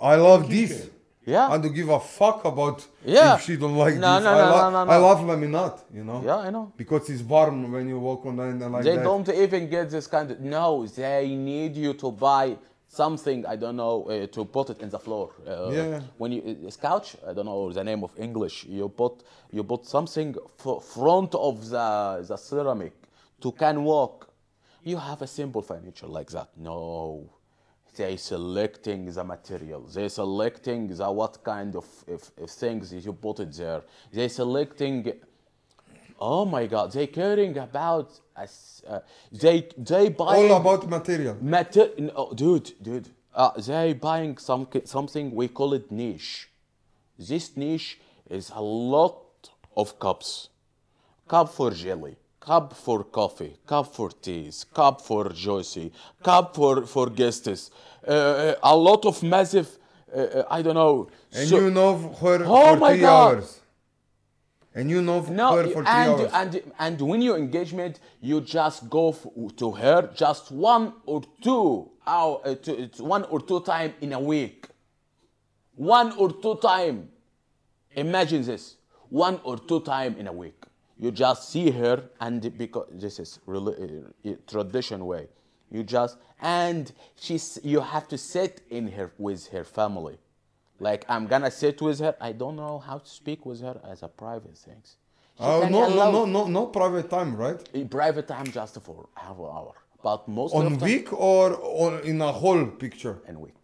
[0.01, 0.89] I love this.
[1.25, 1.47] Yeah.
[1.49, 3.35] I don't give a fuck about Yeah.
[3.35, 4.23] if she don't like No, this.
[4.25, 5.07] no, I, no, lo- no, no, I no.
[5.07, 6.21] love laminate, you know.
[6.25, 6.71] Yeah, I know.
[6.77, 9.03] Because it's warm when you walk on and like they that.
[9.03, 12.57] don't even get this kind of no they need you to buy
[12.93, 15.27] something i don't know uh, to put it in the floor.
[15.47, 16.01] Uh, Yeah.
[16.21, 19.13] when you it's couch i don't know the name of english you put
[19.55, 21.87] you put something f- front of the
[22.29, 22.93] the ceramic
[23.41, 24.15] to can walk.
[24.91, 26.49] You have a simple furniture like that.
[26.57, 27.29] No.
[27.95, 29.81] They selecting the material.
[29.95, 33.81] They selecting the what kind of, of, of things you put it there.
[34.11, 34.97] They selecting
[36.19, 36.91] Oh my God!
[36.91, 38.99] They caring about Uh,
[39.31, 41.37] they they buying All about material.
[41.41, 43.07] mater- no, dude, dude.
[43.35, 46.49] Uh, they buying some something we call it niche.
[47.17, 50.49] This niche is a lot of cups.
[51.27, 55.91] Cup for jelly, cup for coffee, cup for teas, cup for juicy,
[56.23, 57.71] cup for for guests.
[58.07, 59.69] Uh, a lot of massive.
[60.15, 61.07] Uh, uh, I don't know.
[61.31, 63.35] And so- you know her Oh for my three God.
[63.37, 63.59] hours.
[64.75, 66.31] And you know No, her for three and, hours.
[66.33, 71.91] and and when you engagement, you just go f- to her just one or two
[72.07, 74.67] hour, uh, to, it's one or two time in a week.
[75.75, 77.09] One or two time.
[77.95, 78.77] Imagine this.
[79.09, 80.55] One or two time in a week.
[80.99, 83.77] You just see her, and because this is reli-
[84.25, 85.27] uh, uh, tradition way,
[85.69, 90.17] you just and she's you have to sit in her with her family.
[90.83, 92.15] Like I'm gonna sit with her.
[92.19, 94.97] I don't know how to speak with her as a private things.
[95.39, 97.59] Oh can no, no, no, no, no private time, right?
[97.73, 101.45] In private time just for half an hour, but most On of the week or
[101.83, 103.15] on, in a whole picture?
[103.27, 103.61] and week.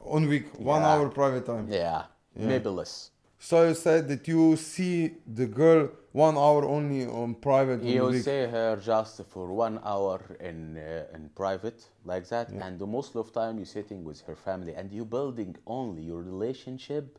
[0.00, 0.88] On week, one Yeah.
[0.90, 1.66] hour private time.
[1.70, 2.02] Yeah,
[2.34, 3.10] maybe less.
[3.38, 8.42] So you said that you see the girl one hour only on private You see
[8.56, 13.32] her just for one hour in uh, in private like that, and the most of
[13.32, 17.18] time you're sitting with her family, and you're building only your relationship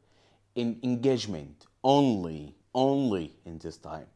[0.55, 4.07] in engagement only, only in this time.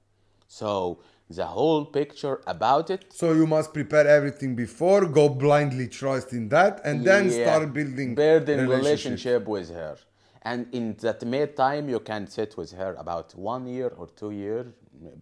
[0.47, 6.33] So the whole picture about it So you must prepare everything before, go blindly trust
[6.33, 8.79] in that, and then Yeah, start building building relationship.
[8.79, 9.95] relationship with her.
[10.43, 14.31] And in that mid time, you can sit with her about one year or two
[14.31, 14.67] years,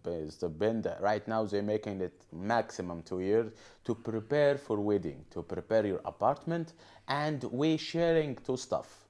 [0.03, 3.51] It's the that right now they're making it maximum two years
[3.85, 6.73] to prepare for wedding, to prepare your apartment,
[7.07, 9.05] and we sharing two stuff.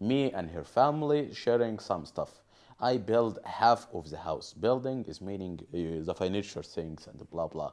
[0.00, 2.42] Me and her family sharing some stuff.
[2.80, 4.54] I build half of the house.
[4.54, 7.72] Building is meaning uh, the furniture things and blah blah.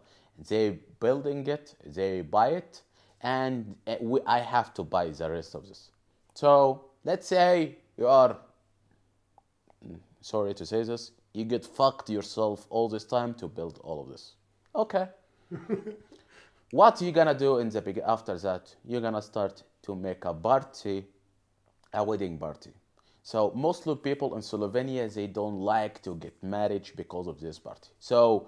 [0.49, 2.81] They building it, they buy it,
[3.21, 5.91] and uh, we, I have to buy the rest of this.
[6.33, 8.35] So let's say you are
[9.87, 14.01] mm, sorry to say this, you get fucked yourself all this time to build all
[14.01, 14.35] of this.
[14.75, 15.07] Okay.
[16.71, 18.75] what are you gonna do in the big after that?
[18.85, 21.05] You're gonna start to make a party,
[21.93, 22.71] a wedding party.
[23.23, 27.89] So mostly people in Slovenia they don't like to get married because of this party.
[27.99, 28.47] So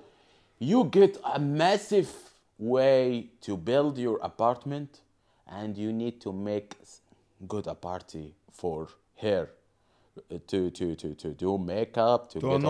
[0.60, 2.12] you get a massive
[2.58, 5.00] way to build your apartment
[5.48, 6.76] and you need to make
[7.48, 8.88] good a party for
[9.24, 9.44] her
[10.18, 12.68] uh, to to to to do makeup to To get a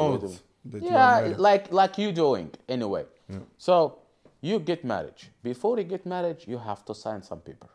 [0.94, 3.06] yeah like like you doing anyway.
[3.58, 3.74] So
[4.50, 7.70] you get married before you get married you have to sign some paper.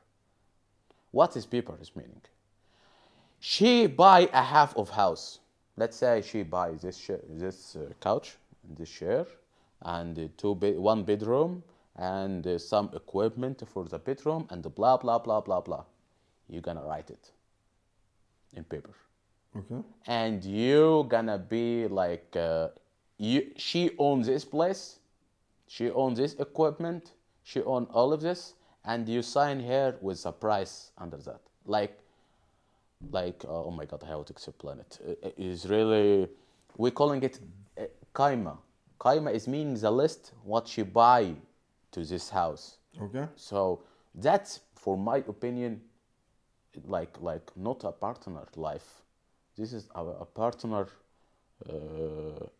[1.19, 2.23] What is paper is meaning?
[3.41, 5.41] She buy a half of house.
[5.77, 8.29] Let's say she buy this sh- this uh, couch
[8.79, 9.27] this chair
[9.83, 11.63] and two be- one bedroom
[11.97, 15.85] and uh, some equipment for the bedroom and the blah blah blah blah blah.
[16.49, 17.25] You're gonna write it
[18.57, 18.95] in paper.
[19.57, 19.83] Okay.
[20.07, 22.69] and you gonna be like uh,
[23.19, 24.99] you she owns this place
[25.69, 27.13] she owns this equipment
[27.45, 31.41] she owns all of this and you sign here with a price under that.
[31.67, 31.99] Like
[33.11, 34.99] like uh, oh my god how to explain it.
[35.07, 36.29] Uh, it is really
[36.77, 37.39] we're calling it
[37.79, 38.59] uh, kaima.
[39.01, 41.35] Kaima is meaning the list what she buy
[41.93, 42.79] to this house.
[43.01, 43.27] Okay.
[43.35, 43.83] so
[44.15, 45.81] that's for my opinion
[46.87, 49.03] like like not a partner life
[49.57, 50.87] this is a, a partner
[51.69, 51.73] uh,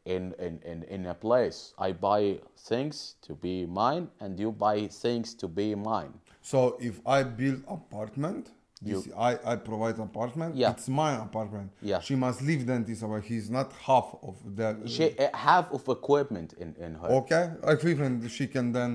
[0.05, 4.87] in, in, in, in a place i buy things to be mine and you buy
[4.87, 8.45] things to be mine So if I build apartment,
[8.83, 10.53] You- this, I, I provide apartment.
[10.57, 10.73] Yeah.
[10.75, 11.69] It's my apartment.
[11.91, 12.01] Yeah.
[12.07, 13.21] She must live then this way.
[13.33, 14.67] He's not half of the.
[14.97, 17.45] she uh, have of equipment in, in her Okay,
[17.77, 18.93] equipment she can then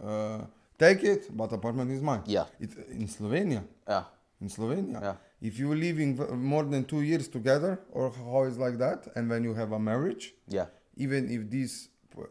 [0.00, 0.40] uh,
[0.78, 2.22] take it, but apartment is mine.
[2.36, 2.46] Yeah.
[2.64, 3.62] It in Slovenia.
[3.88, 4.04] yeah
[4.40, 5.00] In Slovenia.
[5.02, 5.16] Yeah.
[5.40, 9.28] If you living v- more than two years together, or how is like that, and
[9.30, 10.66] when you have a marriage, yeah
[10.98, 11.88] even if this,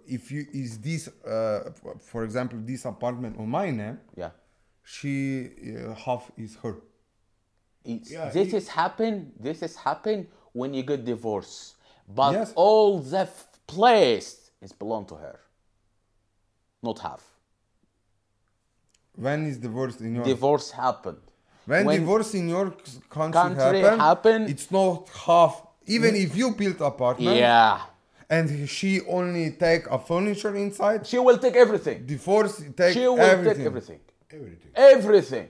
[0.07, 4.31] if you is this, uh, for example, this apartment on my name, yeah
[4.83, 6.75] she uh, half is her.
[7.83, 11.75] It's, Yeah, this it- is happen this is happen when you get divorced
[12.07, 12.53] but Yes.
[12.55, 15.39] all the f- place is belong to her
[16.87, 17.23] not half
[19.15, 21.21] When is divorce in your divorce happened
[21.65, 22.71] when, when- divorce in your
[23.09, 25.61] country, Country happen, happen- it's not half.
[25.87, 27.79] Even if you build apartment, yeah
[28.27, 33.19] and she only take a furniture inside, she will take everything divorce take she will
[33.19, 33.57] everything.
[33.57, 33.99] take everything
[34.31, 34.71] Everything.
[34.75, 35.47] everything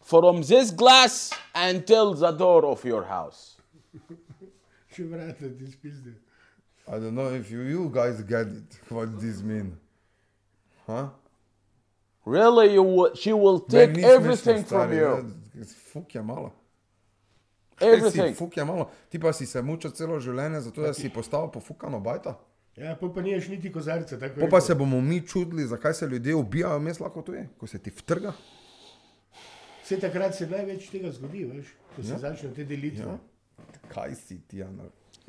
[0.00, 3.56] from this glass until the door of your house
[4.94, 6.12] Še vrata ti spizde.
[6.86, 9.76] I don't know if you, you guys get it, what this mean.
[10.86, 11.08] Huh?
[12.26, 16.52] Really you will, she will take ni everything smešno, from you ja, Fuk je malo.
[17.80, 18.90] Everything fuk je malo.
[19.08, 22.38] Ti pa si se mučil celo življenje, zato da si postal pofukano bajta.
[22.76, 24.18] Ja, pa pa niješ niti kozarca.
[24.18, 24.60] Pa rekel.
[24.60, 27.90] se bomo mi čudili, zakaj se ljudje ubijajo, mes lahko to je, ko se ti
[27.90, 28.32] vtrga.
[29.84, 32.18] Vse takrat se največ tega zgodi, veš, ko se Ja.
[32.18, 33.04] začnejo te delitve.
[33.04, 33.18] Ja.
[33.88, 34.80] Kaj si ti, Jan?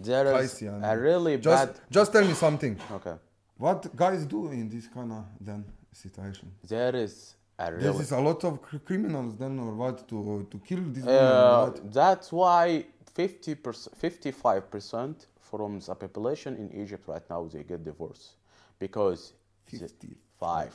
[0.03, 0.83] there Kaj si, Jan?
[0.83, 2.77] a really Just, bad just tell me something.
[2.91, 3.13] okay
[3.57, 5.63] What guys do in this kind of then
[5.95, 6.47] situation?
[6.67, 7.13] there is
[7.59, 10.17] a There really is a lot of cr- criminals then or what to
[10.51, 11.71] to kill this Uh.
[11.99, 18.31] That's why 50 55% from the population in Egypt right now they get divorced
[18.79, 19.21] because
[19.71, 20.73] the- 55.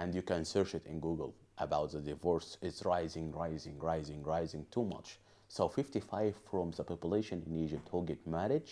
[0.00, 1.32] and you can search it in Google
[1.66, 5.08] about the divorce it's rising rising rising rising too much
[5.48, 8.68] so 55 from the population in Egypt who get married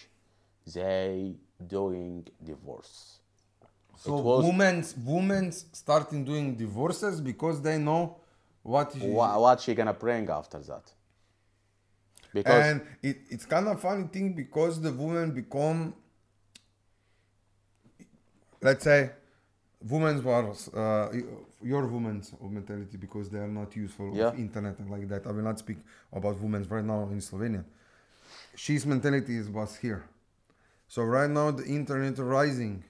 [0.74, 1.34] they
[1.66, 3.20] doing divorce
[3.96, 8.16] So women's women's starting doing divorces because they know
[8.62, 10.92] what is Wha- what she gonna bring after that.
[12.32, 15.94] Because and it, it's kind of funny thing because the women become
[18.62, 19.10] let's say
[19.88, 21.12] women's wars uh,
[21.62, 24.28] your women's mentality because they are not useful Yeah.
[24.28, 25.26] of internet and like that.
[25.26, 25.78] I will not speak
[26.12, 27.64] about women's right now in slovenia.
[28.54, 30.04] She's mentality is was here.
[30.88, 32.84] So right now the internet rising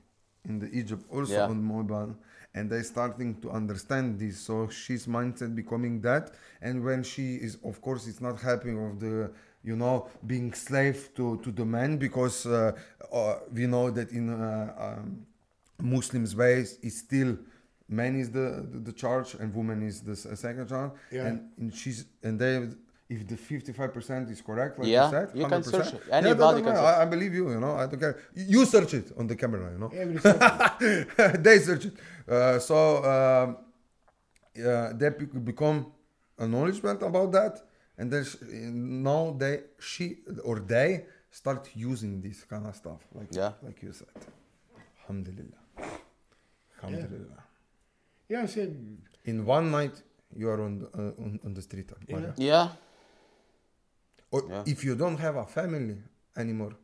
[0.49, 1.51] in the egypt also Yeah.
[1.53, 2.15] on mobile
[2.55, 6.25] and they starting to understand this so she's mindset becoming that
[6.63, 9.31] and when she is of course it's not happy of the
[9.67, 12.73] you know, being slave to, to the man because uh,
[13.13, 15.27] uh, we know that in uh, um,
[15.83, 17.37] Muslims' ways is still
[17.89, 20.93] man is the, the, the charge and woman is the second charge.
[21.11, 21.27] Yeah.
[21.27, 22.69] And, and she's and they
[23.09, 26.03] if the 55% is correct, like Yeah, you said, you can 100%, search it.
[26.09, 28.19] yeah, Anybody doesn't can search I, I believe you, you know, I don't care.
[28.35, 29.91] You search it on the camera, you know.
[30.03, 30.19] Every
[31.47, 31.95] they search it.
[32.29, 32.77] Uh, so
[33.13, 33.59] um,
[34.55, 35.93] yeah, they bec- become
[36.39, 37.55] acknowledgement about that,
[37.99, 38.37] and then sh-
[39.13, 40.05] now they she
[40.45, 43.53] or they start using this kind of stuff, like Yeah.
[43.63, 44.09] like you said.
[45.03, 45.61] Alhamdulillah.
[46.83, 47.43] Alhamdulillah.
[48.29, 48.75] yeah, I said,
[49.25, 50.03] In one night,
[50.37, 51.91] you are on the, uh, on, on the street.
[52.09, 52.35] Maria.
[52.37, 52.69] Yeah.
[54.31, 54.63] Or Yeah.
[54.67, 55.97] if you don't have a family
[56.37, 56.77] anymore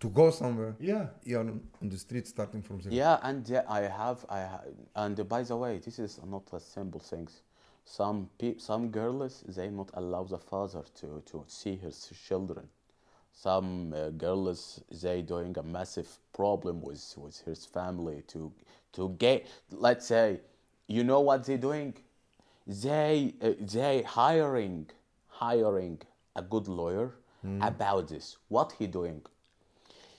[0.00, 2.94] to go somewhere, yeah, you are on, on the street starting from zero.
[2.94, 6.52] Yeah, and yeah, I have, I ha- and uh, by the way, this is not
[6.52, 7.42] a simple things.
[7.84, 12.68] Some pe- some girls they not allow the father to to see his children.
[13.32, 18.52] Some uh, girls they doing a massive problem with with his family to
[18.92, 19.46] to get.
[19.70, 20.40] Let's say,
[20.86, 21.94] you know what they doing?
[22.66, 24.90] They uh, they hiring
[25.28, 26.02] hiring
[26.38, 27.08] a good lawyer
[27.42, 27.60] hmm.
[27.62, 28.36] about this.
[28.48, 29.20] What he doing?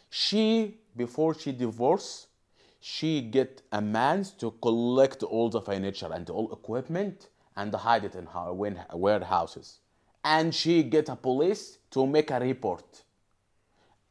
[0.10, 2.27] she before she divorce
[2.82, 8.15] she get a man to collect all the furniture and all equipment and hide it
[8.15, 9.79] in her win- warehouses
[10.23, 13.03] and she get a police to make a report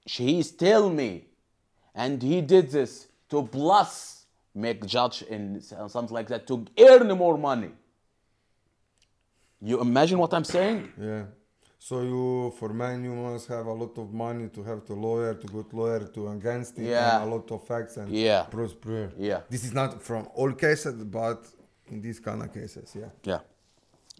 [0.06, 1.24] she tell me
[1.94, 7.36] and he did this to plus make judge in something like that to earn more
[7.36, 7.70] money
[9.60, 11.24] you imagine what i'm saying Yeah.
[11.80, 15.34] So you, for man, you must have a lot of money to have the lawyer,
[15.34, 17.20] to go to lawyer to against it, Yeah.
[17.22, 18.44] and a lot of facts and Yeah.
[18.50, 18.74] pros.
[19.16, 19.42] Yeah.
[19.48, 21.46] This is not from all cases, but
[21.86, 23.10] in these kind of cases, yeah.
[23.22, 23.40] Yeah.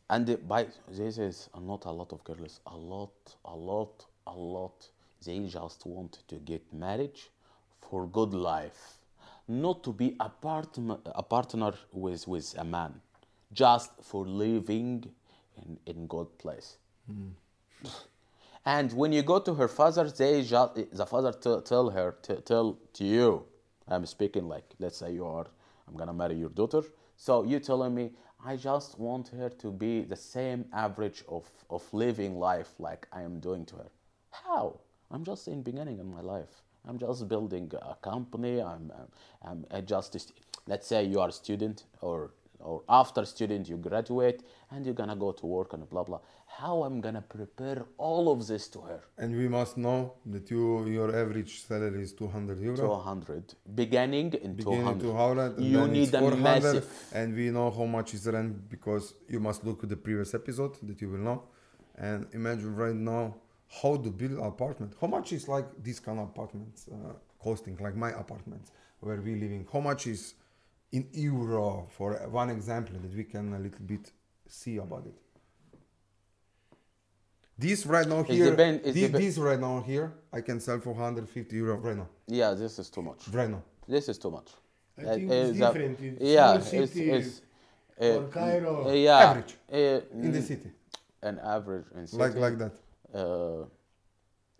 [0.08, 4.34] And the, by this is not a lot of girls, a lot, a lot, a
[4.34, 4.88] lot.
[5.24, 7.18] They just want to get married
[7.82, 9.00] for good life,
[9.48, 13.02] not to be a partner, a partner with with a man,
[13.52, 15.04] just for living
[15.56, 16.78] in in good place.
[17.06, 17.30] Hmm.
[18.64, 22.34] And when you go to her father, they just, the father t- tell her, t-
[22.44, 23.44] tell to you,
[23.86, 25.46] I'm speaking like, let's say you are,
[25.86, 26.82] I'm gonna marry your daughter.
[27.16, 28.10] So you telling me,
[28.44, 33.22] I just want her to be the same average of, of living life like I
[33.22, 33.90] am doing to her.
[34.30, 34.80] How?
[35.10, 36.62] I'm just in beginning in my life.
[36.86, 38.60] I'm just building a company.
[38.62, 38.92] I'm,
[39.42, 40.32] I'm, I'm just,
[40.66, 45.16] let's say you are a student or or after student you graduate and you're gonna
[45.16, 46.20] go to work and blah blah
[46.58, 50.86] how i'm gonna prepare all of this to her And we must know that you
[50.86, 52.76] your average salary is 200 euro.
[52.76, 57.70] 200 beginning in Beginning 200 to Holland, and you need a massive and we know
[57.70, 61.18] how much is rent because you must look at the previous episode that you will
[61.28, 61.42] know,
[61.96, 63.34] and imagine right now
[63.82, 64.94] how to build apartment.
[65.00, 69.34] How much is like this kind of apartments uh, costing, like my apartments where we
[69.34, 69.66] living?
[69.72, 70.34] How much is
[70.92, 74.10] in euro for one example that we can a little bit
[74.46, 75.14] see about it?
[77.58, 80.90] This right now here, depend- this, depe- this right now here, I can sell for
[80.92, 82.08] 150 euro right now.
[82.26, 83.62] yeah this is too much Right now.
[83.88, 84.50] this is too much
[84.96, 86.00] I Uh, think uh, it's the- different.
[86.00, 87.42] In yeah small it's, city it's
[87.98, 88.88] or Cairo.
[88.88, 89.54] uh, yeah Average.
[89.72, 90.70] uh, In the city,
[91.22, 92.74] an average in city, like like that.
[93.20, 93.64] uh,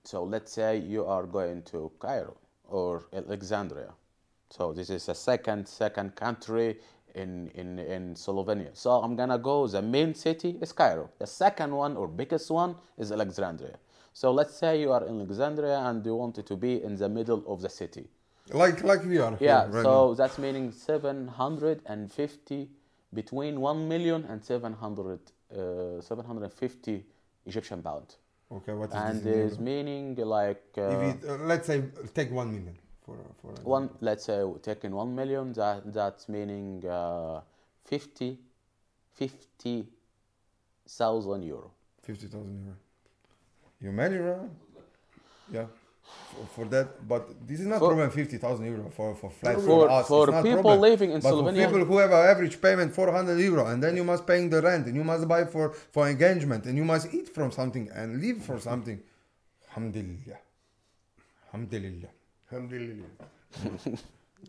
[0.04, 2.36] so let's say you are going to Cairo
[2.68, 3.92] or Alexandria.
[4.50, 6.78] So this is a second second country
[7.14, 8.70] in, in, in Slovenia.
[8.74, 9.66] So I'm gonna go.
[9.66, 11.10] The main city is Cairo.
[11.18, 13.78] The second one or biggest one is Alexandria.
[14.12, 17.08] So let's say you are in Alexandria and you want it to be in the
[17.08, 18.08] middle of the city.
[18.52, 19.36] Like like we are.
[19.40, 19.66] Yeah.
[19.68, 22.70] right so that's meaning 750
[23.12, 27.04] between 1 million and 700 uh, 750
[27.46, 28.16] Egyptian pound.
[28.50, 29.52] Okay, what is and this?
[29.52, 31.82] is meaning like uh, if it, uh, let's say
[32.14, 36.84] take one million for for one let's say we're taking 1 million that that's meaning
[36.86, 37.40] uh,
[37.86, 38.38] 50
[39.14, 41.70] 50,000 euro
[42.02, 42.76] fifty thousand euro.
[43.80, 44.50] You imagine, right?
[45.52, 45.66] Yeah.
[46.30, 48.10] For, for that, but this is not For- problem.
[48.10, 50.80] Fifty thousand euro for for flat For- us, for people problem.
[50.80, 53.82] living in but Slovenia- for people who have an average payment four hundred euro, and
[53.82, 56.84] then you must paying the rent, and you must buy for for engagement, and you
[56.92, 58.98] must eat from something and live for something.
[59.68, 60.38] Alhamdulillah.
[61.46, 62.10] Alhamdulillah.
[62.50, 63.10] Alhamdulillah.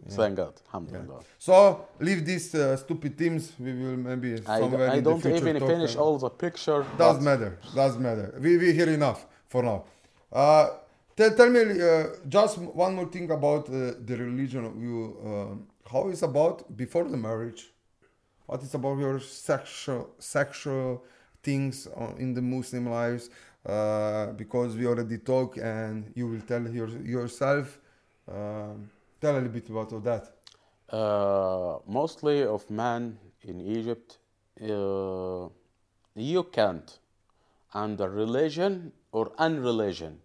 [0.09, 3.53] thank god alhamdulillah So leave these uh, stupid teams.
[3.59, 7.31] We will maybe I, somewhere I in don't even finish all the picture Doesn't but-
[7.31, 7.51] matter.
[7.75, 8.27] Doesn't matter.
[8.43, 9.79] We we hear enough for now.
[10.31, 10.67] Uh,
[11.17, 12.03] tell, tell me uh,
[12.37, 13.75] just one more thing about uh,
[14.09, 14.97] the religion of you.
[15.29, 17.61] Uh, how is about before the marriage?
[18.45, 21.03] What is about your sexual sexual
[21.43, 21.87] things
[22.23, 23.29] in the Muslim lives?
[23.65, 27.79] uh, because we already talk and you will tell your, yourself.
[28.31, 30.31] Um tell a little bit about all that.
[30.89, 34.17] Uh, mostly of men in Egypt,
[34.61, 35.47] uh,
[36.15, 36.99] you can't,
[37.73, 40.17] under religion or unreligion,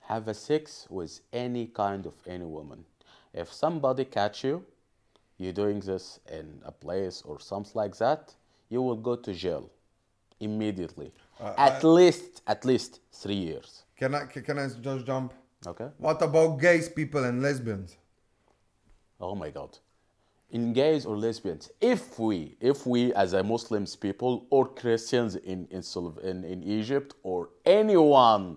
[0.00, 2.84] have a sex with any kind of any woman.
[3.32, 4.64] If somebody catch you,
[5.38, 8.34] you doing this in a place or something like that,
[8.68, 9.70] you will go to jail
[10.40, 11.12] immediately.
[11.56, 13.84] at least, at least three years.
[13.96, 15.32] Can I can I just jump?
[15.66, 15.88] Okay.
[15.98, 17.96] What about gays people and lesbians?
[19.20, 19.78] Oh my God.
[20.50, 25.68] In gays or lesbians, if we, if we as a Muslims people or Christians in,
[25.70, 25.82] in,
[26.24, 28.56] in, in Egypt or anyone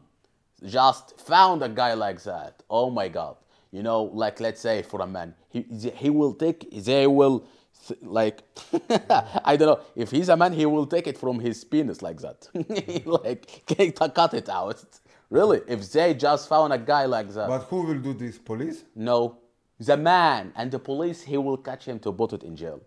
[0.65, 3.35] just found a guy like that, oh my God.
[3.71, 7.45] You know, like let's say for a man, he, he will take, they will,
[7.87, 8.41] th- like,
[9.43, 12.21] I don't know, if he's a man, he will take it from his penis like
[12.21, 12.47] that.
[13.05, 14.83] like, cut it out.
[15.33, 17.47] Really, if they just found a guy like that.
[17.47, 18.37] But who will do this?
[18.37, 18.83] Police?
[18.95, 19.37] No,
[19.79, 22.79] the man and the police, he will catch him to put it in jail.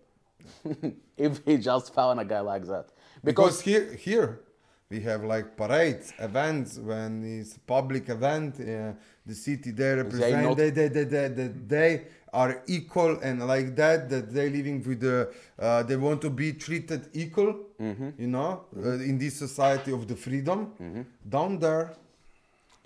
[1.17, 2.85] if he just found a guy like that.
[3.21, 4.39] Because Because, here here
[4.89, 8.51] we have like parades, events when it's public event.
[8.61, 8.93] Uh,
[9.25, 10.43] the city they represent.
[10.43, 11.91] not- They they, they, they, they, they
[12.31, 14.09] are equal and like that.
[14.09, 15.17] That they're living with the.
[15.59, 17.51] Uh, they want to be treated equal.
[17.81, 18.09] Mm-hmm.
[18.17, 20.59] You know, uh, in this society of the freedom.
[21.27, 21.85] Down there,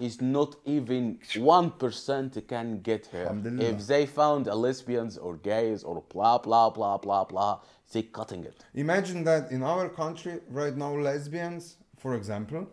[0.02, 3.32] is not even 1% can get here.
[3.60, 7.60] If they found a lesbians or gays or blah, blah, blah, blah, blah,
[7.92, 8.66] they cutting it.
[8.74, 12.68] imagine that in our country right now, lesbians, for example,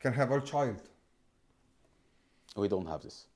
[0.00, 0.82] can have a child.
[2.56, 3.26] We don't have this.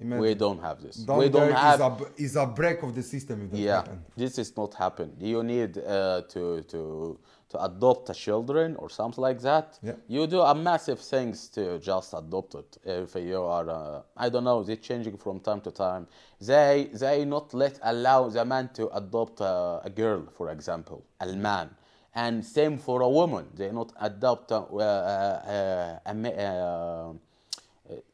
[0.00, 0.22] Imagine.
[0.22, 0.96] We don't have this.
[0.96, 1.80] Down we don't have...
[1.80, 4.02] is a, is a break of the system if that yeah, happen.
[4.16, 5.12] this is not happen.
[5.20, 7.18] You need uh, to to
[7.50, 9.78] to adopt a children or something like that.
[9.82, 9.94] Yeah.
[10.08, 12.78] You do a massive things to just adopt it.
[12.84, 16.06] If you are, uh, I don't know, they're changing from time to time.
[16.40, 21.26] They they not let allow the man to adopt a, a girl, for example, a
[21.26, 21.70] man.
[22.14, 23.46] And same for a woman.
[23.54, 27.12] They not adopt a, uh, uh, a, ma- uh,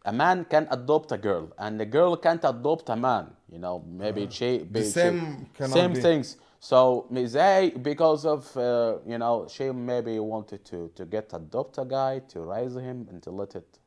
[0.07, 3.84] a man can adopt a girl and a girl can't adopt a man you know
[3.87, 6.01] maybe she be- she- same cannot same be.
[6.01, 11.78] things so they because of uh, you know she maybe wanted to to get adopt
[11.78, 13.78] a guy to raise him and to let it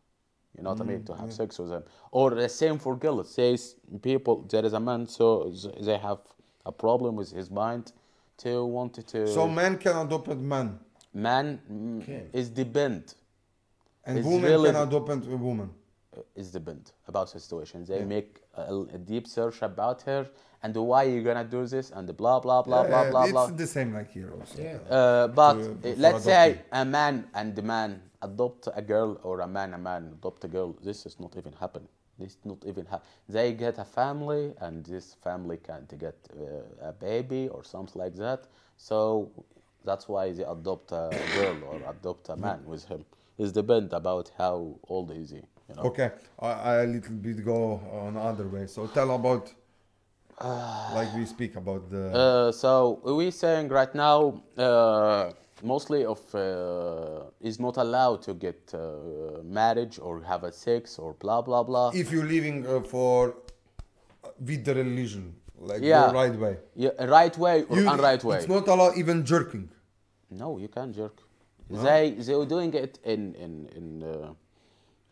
[0.57, 3.33] you know what i mean to have sex with him or the same for girls
[3.33, 5.51] says people there is a man so
[5.81, 6.19] they have
[6.65, 7.91] a problem with his mind
[8.37, 10.79] to want to So men can adopt a man,
[11.13, 12.29] man mm, Can.
[12.33, 13.15] is depend
[14.05, 15.69] and It's women really- can adopt a woman.
[16.35, 17.85] is depend about her situation.
[17.85, 20.27] They make a, a deep search about her
[20.63, 23.31] and why you gonna do this and the blah blah blah blah Uh, blah it's
[23.31, 23.47] blah.
[23.47, 24.61] the same like here also.
[24.61, 24.77] Yeah.
[24.89, 25.53] Uh, but
[25.83, 26.65] To- let's say adopting.
[26.81, 30.47] a man and the man adopt a girl or a man a man adopt a
[30.47, 30.75] girl.
[30.83, 31.87] This is not even happen.
[32.17, 33.07] This not even happen.
[33.29, 38.15] They get a family and this family can't get uh, a baby or something like
[38.15, 38.41] that.
[38.75, 39.31] So
[39.85, 43.05] that's why they adopt a girl or adopt a man with him.
[43.37, 45.37] It depend about how old is he.
[45.69, 45.83] You know?
[45.83, 48.67] Okay, I, I a little bit go on other way.
[48.67, 49.53] So tell about,
[50.43, 52.11] like we speak about the.
[52.11, 55.31] Uh, so we saying right now, uh,
[55.63, 61.13] mostly of uh, is not allowed to get uh, marriage or have a sex or
[61.19, 61.91] blah blah blah.
[61.93, 63.35] if you're living uh, for
[64.39, 66.07] with the religion, like Yeah.
[66.07, 66.57] the right way.
[66.75, 68.37] Yeah, right way or You- unright way.
[68.37, 69.69] It's not allowed even jerking.
[70.31, 71.17] No, you can't jerk.
[71.69, 74.33] They they were doing it in in in uh,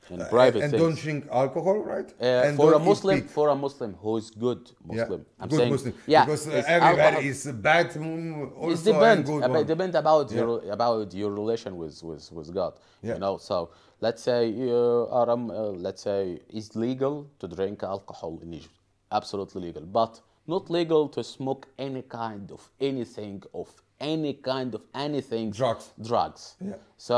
[0.10, 2.10] in Uh, private and don't drink alcohol, right?
[2.22, 5.40] Uh, and for a Muslim, for a Muslim who is good Muslim, yeah.
[5.42, 5.94] I'm good saying, Muslim.
[6.08, 7.40] yeah, because uh, everywhere is
[7.70, 7.88] bad.
[7.88, 10.38] Also It's and depend good about, about Yeah.
[10.42, 12.74] your about your relation with with, with God.
[13.02, 13.14] Yeah.
[13.14, 13.70] You know, so
[14.06, 15.56] let's say you are um, uh,
[15.86, 16.22] let's say
[16.58, 18.76] it's legal to drink alcohol in Egypt,
[19.12, 20.14] absolutely legal, but
[20.48, 23.68] not legal to smoke any kind of anything of
[24.00, 25.86] any kind of anything Drugs.
[26.10, 26.56] drugs.
[26.62, 26.76] Yeah.
[26.98, 27.18] So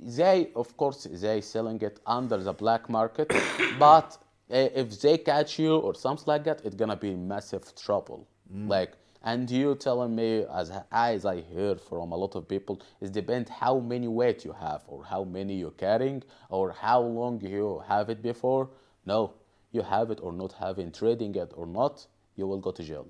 [0.00, 3.32] they, of course, they selling it under the black market,
[3.78, 4.18] but
[4.50, 8.26] uh, if they catch you or something like that, it's gonna be massive trouble.
[8.68, 13.12] Like, and you telling me, as as I hear from a lot of people, it
[13.12, 17.82] depends how many weight you have, or how many you're carrying, or how long you
[17.86, 18.68] have it before.
[19.06, 19.34] No,
[19.72, 22.06] you have it or not having trading it or not,
[22.36, 23.06] you will go to jail.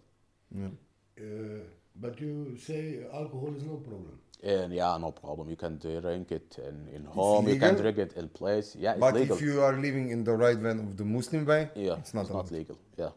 [1.19, 1.61] Uh,
[1.97, 4.19] but you say alcohol is no problem.
[4.43, 5.51] And yeah, no problem.
[5.51, 7.47] You can drink it in, in home.
[7.49, 8.75] You can drink it in place.
[8.75, 9.37] Yeah, it's But legal.
[9.37, 12.31] if you are living in the right way of the Muslim way, yeah, it's not
[12.31, 12.51] allowed.
[12.51, 12.79] legal.
[12.97, 13.11] Yeah.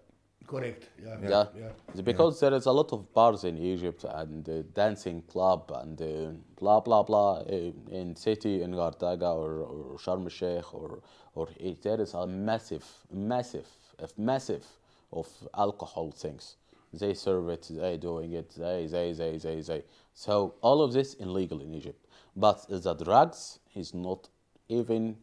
[0.45, 0.89] Correct.
[1.01, 1.17] Yeah.
[1.21, 1.45] Yeah.
[1.57, 1.69] Yeah.
[1.93, 6.01] It's because there is a lot of bars in Egypt and uh, dancing club and
[6.01, 10.99] uh, blah blah blah uh, in city in Gardaga or, or Sharm el Sheikh or
[11.35, 13.67] or it, there is a massive massive
[13.99, 14.65] a massive
[15.13, 16.57] of alcohol things.
[16.93, 19.83] They serve it, they doing it, they they they they they.
[20.13, 22.05] So all of this illegal in Egypt,
[22.35, 24.29] but the drugs is not
[24.69, 25.17] even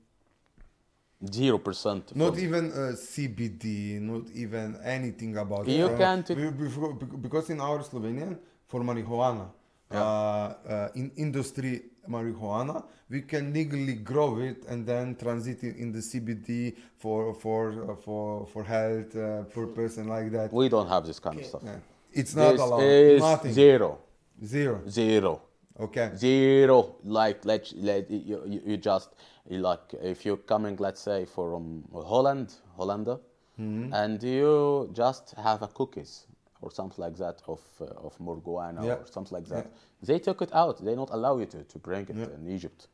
[1.32, 2.14] zero percent.
[2.16, 7.80] Not even uh, CBD, not even anything about You uh, can't- be- because in our
[7.80, 9.46] Slovenian for marijuana,
[9.92, 15.92] uh, uh, in industry marijuana, we can legally grow it and then transit it in
[15.92, 17.62] the CBD for for
[17.92, 20.52] uh, for for health uh, purpose and like that.
[20.52, 21.62] We don't have this kind of stuff.
[21.64, 21.76] Yeah.
[22.12, 23.18] It's not This allowed.
[23.20, 23.52] Nothing.
[23.52, 23.98] zero,
[24.44, 24.80] Zero.
[24.88, 25.40] zero.
[25.78, 26.10] Okay.
[26.16, 26.96] Zero.
[27.04, 29.10] Like let let you, you, you just
[29.48, 33.18] like if you're coming, let's say from Holland, Hollander,
[33.60, 33.92] Mm-hmm.
[33.92, 36.26] and you just have a cookies
[36.62, 38.94] or something like that of uh, of marijuana Yeah.
[38.94, 39.66] or something like that.
[40.02, 40.82] They took it out.
[40.82, 42.88] They not allow you to, to bring it in Egypt.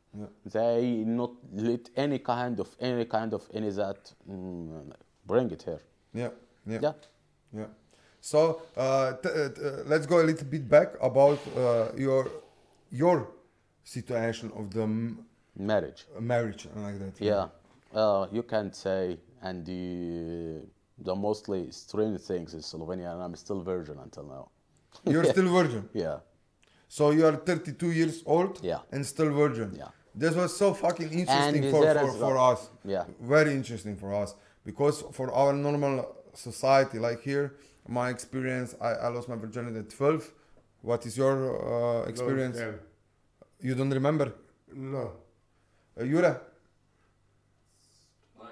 [0.45, 4.93] They not let any kind of any kind of any that mm,
[5.25, 5.83] bring it here.
[6.15, 6.31] Yeah.
[6.67, 6.93] Yeah.
[7.53, 7.67] Yeah.
[8.31, 12.23] So uh, t- uh, uh, let's go a little bit back about uh, your
[12.91, 13.19] your
[13.85, 15.19] situation of the m-
[15.57, 16.01] Marriage.
[16.21, 17.15] marriage and like that.
[17.21, 17.47] Yeah,
[17.95, 19.85] uh, you can say, and the
[21.07, 24.45] the mostly strange things in Slovenia, and I'm still virgin until now.
[25.13, 25.89] You're still virgin.
[25.95, 26.19] Yeah,
[26.89, 28.81] So you are 32 years old Yeah.
[28.93, 29.69] and still virgin.
[29.79, 29.91] Yeah.
[30.15, 32.71] This was so fucking interesting for, for, for us.
[32.85, 33.05] Yeah.
[33.21, 34.35] Very interesting for us.
[34.65, 37.55] Because for our normal society, like here,
[37.89, 40.33] my experience, I, I lost my virginity at 12.
[40.83, 41.37] What is your
[42.05, 42.59] uh, experience?
[42.59, 42.73] Yeah.
[43.61, 44.33] You don't remember?
[44.75, 45.13] No.
[45.99, 46.41] Uh, Jure?
[48.39, 48.49] Nice.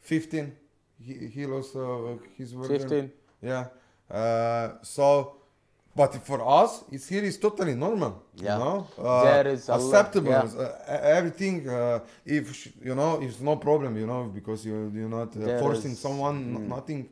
[0.00, 0.52] 15.
[1.00, 2.82] He, he lost uh, his virginity.
[2.82, 3.12] fifteen.
[3.40, 3.66] Yeah.
[4.10, 5.36] Uh, so,
[5.94, 8.22] but for us, it's here is totally normal.
[8.34, 8.56] Yeah.
[8.58, 10.30] You know, uh, There is lot- acceptable.
[10.30, 10.44] yeah.
[10.44, 11.68] uh, everything.
[11.68, 13.96] Uh, if sh- you know, it's no problem.
[13.96, 16.36] You know, because you you're not uh, forcing is- someone.
[16.56, 16.68] mm.
[16.76, 17.08] Nothing.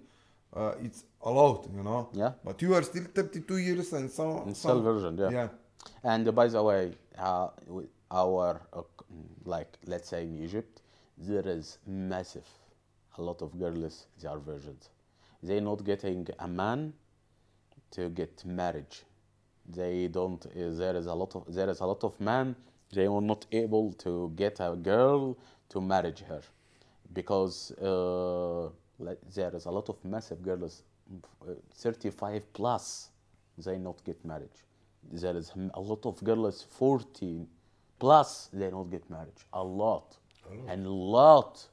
[0.52, 1.62] Uh, it's allowed.
[1.76, 2.08] You know.
[2.12, 2.32] Yeah.
[2.44, 4.42] But you are still 32 years and so.
[4.46, 5.30] And so still virgin, yeah.
[5.30, 5.48] Yeah.
[6.12, 7.48] And uh, by the way, uh,
[8.10, 8.82] our uh,
[9.44, 10.80] like let's say in Egypt,
[11.18, 12.48] there is massive,
[13.18, 14.88] a lot of girls they are virgins.
[15.42, 16.92] They're not getting a man
[17.92, 19.04] to get marriage.
[19.68, 20.44] They don't.
[20.46, 22.56] Uh, there is a lot of there is a lot of men.
[22.92, 25.36] They are not able to get a girl
[25.68, 26.42] to marry her,
[27.12, 28.68] because uh,
[29.34, 30.82] there is a lot of massive girls,
[31.48, 33.10] uh, 35 plus,
[33.56, 34.50] they not get married.
[35.12, 37.46] There is a lot of girls 40
[38.00, 39.38] plus they not get married.
[39.52, 40.16] A lot,
[40.68, 41.68] and a lot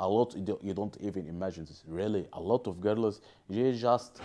[0.00, 4.20] a lot you don't, even imagine this really a lot of girls they just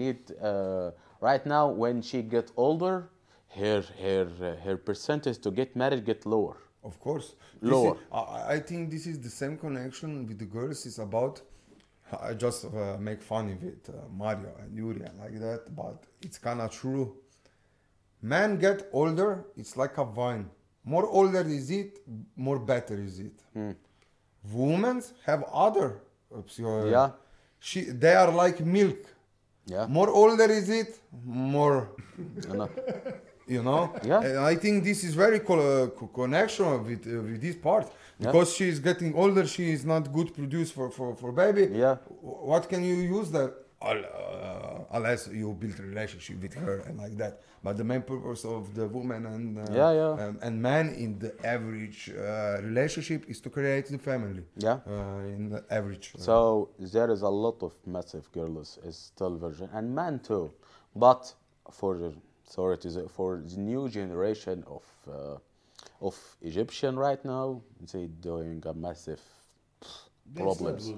[0.00, 3.08] need uh, right now when she get older
[3.48, 7.28] her her uh, her percentage to get married get lower Of course.
[7.60, 7.94] Lower.
[7.94, 10.86] is- I, I think this is the same connection with the girls.
[10.86, 11.34] It's about.
[12.28, 16.38] I just uh, make funny with uh, Mario and Yuri and like that, but it's
[16.46, 17.04] kind of true.
[18.22, 19.30] Men get older.
[19.60, 20.46] It's like a vine
[20.84, 21.98] More older is it,
[22.36, 23.36] more better is it.
[23.54, 23.72] Hmm.
[24.52, 25.88] Women have other.
[26.34, 27.10] uh, Yeah.
[27.58, 29.02] She, they are like milk.
[29.74, 30.90] Yeah More older is it,
[31.50, 31.78] more
[32.48, 32.68] you know?
[33.54, 34.20] you know Yeah.
[34.26, 37.86] and i think this is very co- co- connection with uh, with this part
[38.24, 41.96] because she is getting older she is not good produce for for, for baby Yeah.
[42.52, 43.50] What can you use that
[43.82, 48.02] Al- uh, unless you build a relationship with her and like that but the main
[48.02, 50.24] purpose of the woman and uh, Yeah, yeah.
[50.24, 54.78] um, and man in the average uh, relationship is to create the family Yeah.
[54.86, 59.36] uh, in the average uh, So there is a lot of massive girls is still
[59.38, 60.52] virgin and men too,
[60.94, 61.32] but
[61.70, 62.12] for the
[62.56, 65.38] sorry to for the new generation of uh,
[66.06, 67.60] of Egyptian right now,
[67.92, 69.22] they doing a massive
[69.80, 70.92] That's problems.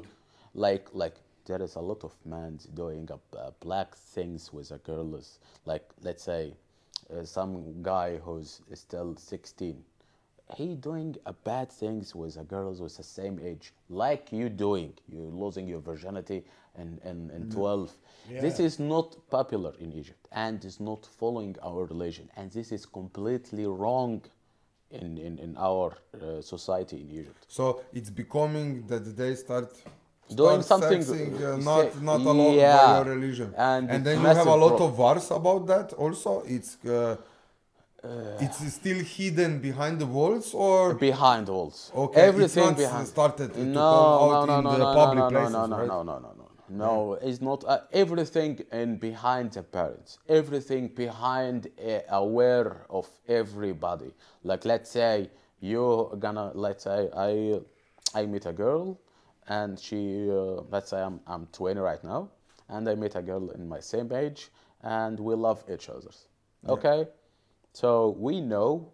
[0.55, 1.17] Like like
[1.47, 5.39] there is a lot of men doing a, uh, black things with a girls.
[5.67, 6.55] Like let's say
[7.11, 9.83] uh, some guy who's still 16
[10.57, 14.93] he doing a bad things with a girls with the same age like you doing.
[15.09, 16.45] You losing your virginity
[16.79, 17.95] in, in, in 12
[18.41, 22.31] this is not popular in egypt and is not following our religion.
[22.37, 24.23] And this is completely wrong
[24.91, 27.45] in, in, in our uh, society in egypt.
[27.49, 29.75] So it's becoming that they start
[30.35, 32.77] Doing something- sexing, uh, not not allowed Yeah.
[32.87, 33.55] by your religion.
[33.57, 35.93] And And, then you have a lot of wars about that.
[35.93, 37.17] Also, it's uh,
[38.41, 43.53] it's still hidden behind the walls, or behind walls Okay, it's everything not behind started
[43.55, 45.77] to no, come out no, no, in no, the no, public no, places, no, no,
[45.79, 45.87] right?
[45.87, 46.47] no, no, no, no,
[46.85, 47.63] no, it's not.
[47.65, 54.11] Uh, everything in behind the parents, everything behind uh, aware of everybody.
[54.43, 57.61] Like let's say you're gonna, let's say I,
[58.19, 58.99] I meet a girl,
[59.49, 62.31] and she, uh, let's say I'm I'm 20 right now,
[62.69, 64.51] and I meet a girl in my same age,
[64.83, 66.11] and we love each other.
[66.69, 67.09] Okay,
[67.73, 68.93] so we know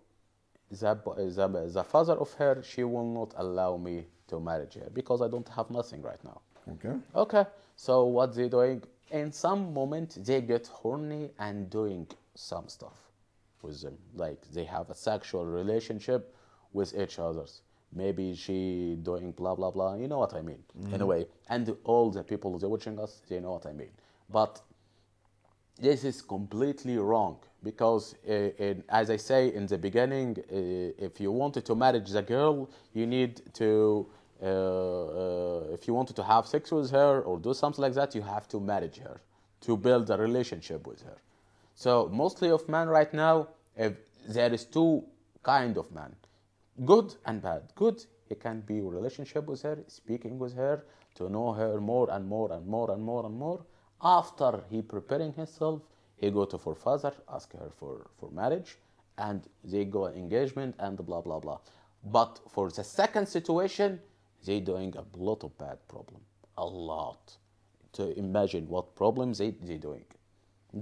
[0.71, 5.23] the, the, the father of her, she will not allow me to marry her because
[5.23, 6.41] I don't have nothing right now.
[6.73, 6.97] Okay.
[7.15, 7.45] Okay,
[7.77, 8.83] so what they doing?
[9.11, 13.11] In some moment, they get horny and doing some stuff
[13.63, 13.97] with them.
[14.15, 16.35] Like they have a sexual relationship
[16.73, 17.63] with each others.
[17.93, 19.95] Maybe she doing blah blah blah.
[19.95, 20.63] You know what I mean?
[20.93, 23.91] Anyway, and all the people that watching us, they know what I mean.
[24.31, 24.61] But
[25.81, 31.21] this is completely wrong because uh, in, as i say in the beginning uh, if
[31.21, 34.07] you wanted to marry the girl you need to
[34.43, 38.15] uh, uh, if you wanted to have sex with her or do something like that
[38.15, 39.21] you have to marry her
[39.61, 41.17] to build a relationship with her
[41.75, 43.93] so mostly of men right now if
[44.29, 45.03] there is two
[45.43, 46.15] kind of man
[46.85, 47.63] good and bad.
[47.75, 52.27] Good he can be relationship with her speaking with her to know her more and
[52.27, 53.65] more and more and more and more.
[54.03, 55.83] After he preparing himself
[56.17, 58.79] he go to for father ask her for for marriage
[59.17, 61.59] and they go engagement and blah blah blah.
[62.05, 64.01] But for the second situation
[64.45, 66.21] they doing a lot of bad problem.
[66.57, 67.37] A lot.
[67.93, 70.05] To imagine what problems they they doing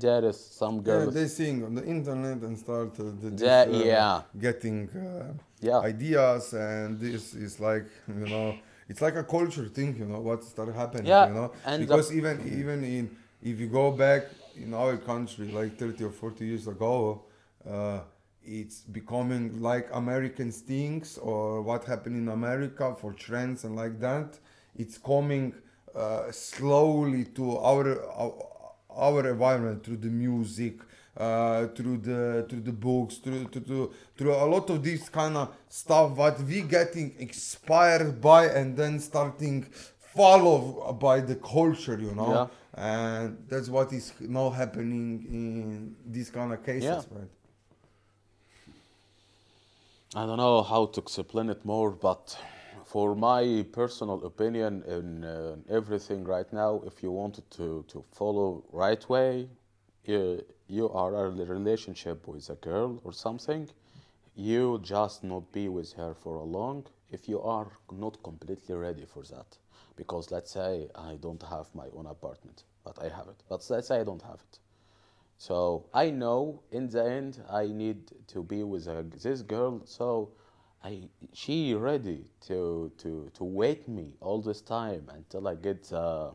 [0.00, 3.84] there is some Yeah, they sing on the internet and start uh, the, Yeah, uh,
[3.84, 4.22] yeah.
[4.38, 5.80] getting uh, Yeah.
[5.80, 8.54] ideas, and this is like you know,
[8.88, 11.86] it's like a culture thing, you know, what started happening, Yeah, you know, and the-
[11.86, 13.10] because even even in
[13.42, 14.22] if you go back
[14.56, 17.22] in our country like 30 or 40 years ago,
[17.68, 18.00] uh,
[18.44, 24.38] it's becoming like American things or what happened in America for trends and like that.
[24.76, 25.54] It's coming
[25.94, 28.32] uh, slowly to our, our
[28.96, 30.76] our environment through the music,
[31.16, 35.54] uh, through the through the books, through through, through, a lot of this kind of
[35.68, 36.12] stuff.
[36.12, 39.66] What we getting inspired by and then starting
[40.14, 42.32] follow by the culture, you know.
[42.32, 42.46] Yeah.
[42.78, 47.18] And that's what is now happening in these kind of cases, Yeah.
[47.18, 47.30] right?
[50.14, 52.36] I don't know how to explain it more, but
[52.86, 58.62] for my personal opinion in uh, everything right now, if you wanted to, to follow
[58.70, 59.48] right way,
[60.04, 63.68] you, you are in a relationship with a girl or something,
[64.36, 69.04] you just not be with her for a long if you are not completely ready
[69.04, 69.58] for that.
[69.96, 73.42] Because let's say I don't have my own apartment, but I have it.
[73.48, 74.58] But let's say I don't have it.
[75.38, 79.82] So I know in the end I need to be with a, this girl.
[79.84, 80.30] So
[80.84, 86.30] I she ready to to to wait me all this time until I get uh,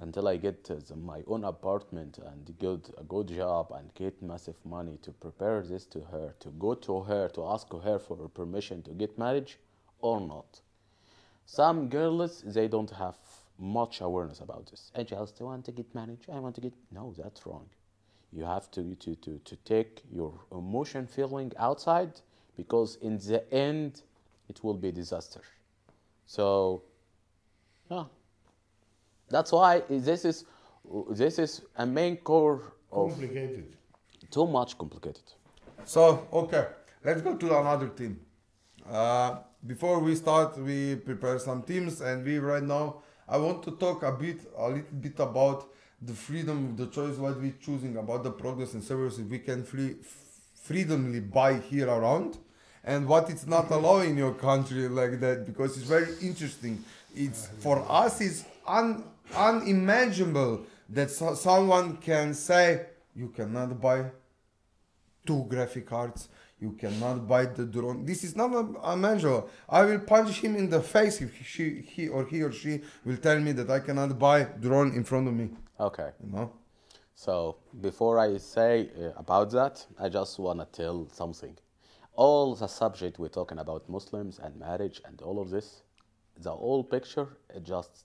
[0.00, 4.22] until I get uh, the, my own apartment and get a good job and get
[4.22, 8.28] massive money to prepare this to her to go to her to ask her for
[8.28, 9.58] permission to get marriage
[10.00, 10.60] or not.
[11.46, 13.18] Some girls they don't have
[13.58, 14.90] much awareness about this.
[14.94, 16.20] I just want to get married.
[16.32, 17.68] I want to get no, that's wrong.
[18.32, 22.20] You have to to to, to take your emotion feeling outside
[22.62, 24.02] because in the end
[24.50, 25.42] it will be disaster.
[26.26, 26.44] So
[27.90, 28.04] yeah.
[29.34, 30.36] That's why this is
[31.22, 33.66] this is a main core of Complicated.
[34.36, 35.28] too much complicated.
[35.84, 36.00] So
[36.42, 36.64] okay,
[37.04, 38.14] let's go to another team.
[38.98, 39.30] Uh,
[39.72, 42.86] before we start, we prepare some teams, and we right now
[43.28, 45.60] I want to talk a bit, a little bit about
[46.10, 49.62] the freedom of the choice, what we're choosing about the products and services we can
[49.64, 49.96] free,
[50.66, 52.38] freedomly buy here around,
[52.84, 56.82] and what it's not allowed in your country like that because it's very interesting.
[57.14, 59.04] It's for us it's un,
[59.34, 64.10] unimaginable that so, someone can say you cannot buy
[65.26, 66.28] two graphic cards.
[66.60, 68.04] You cannot buy the drone.
[68.04, 69.44] This is not a.
[69.68, 73.16] I will punch him in the face if she, he or he or she will
[73.16, 75.48] tell me that I cannot buy drone in front of me.
[75.78, 76.10] Okay.
[76.22, 76.52] You know?
[77.14, 81.56] So before I say uh, about that, I just want to tell something.
[82.20, 85.82] All the subject we're talking about Muslims and marriage and all of this,
[86.36, 88.04] the whole picture is just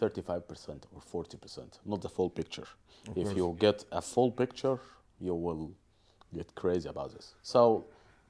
[0.00, 2.66] 35% or 40%, not the full picture.
[3.14, 4.78] if you get a full picture,
[5.20, 5.72] you will
[6.34, 7.34] get crazy about this.
[7.42, 7.84] So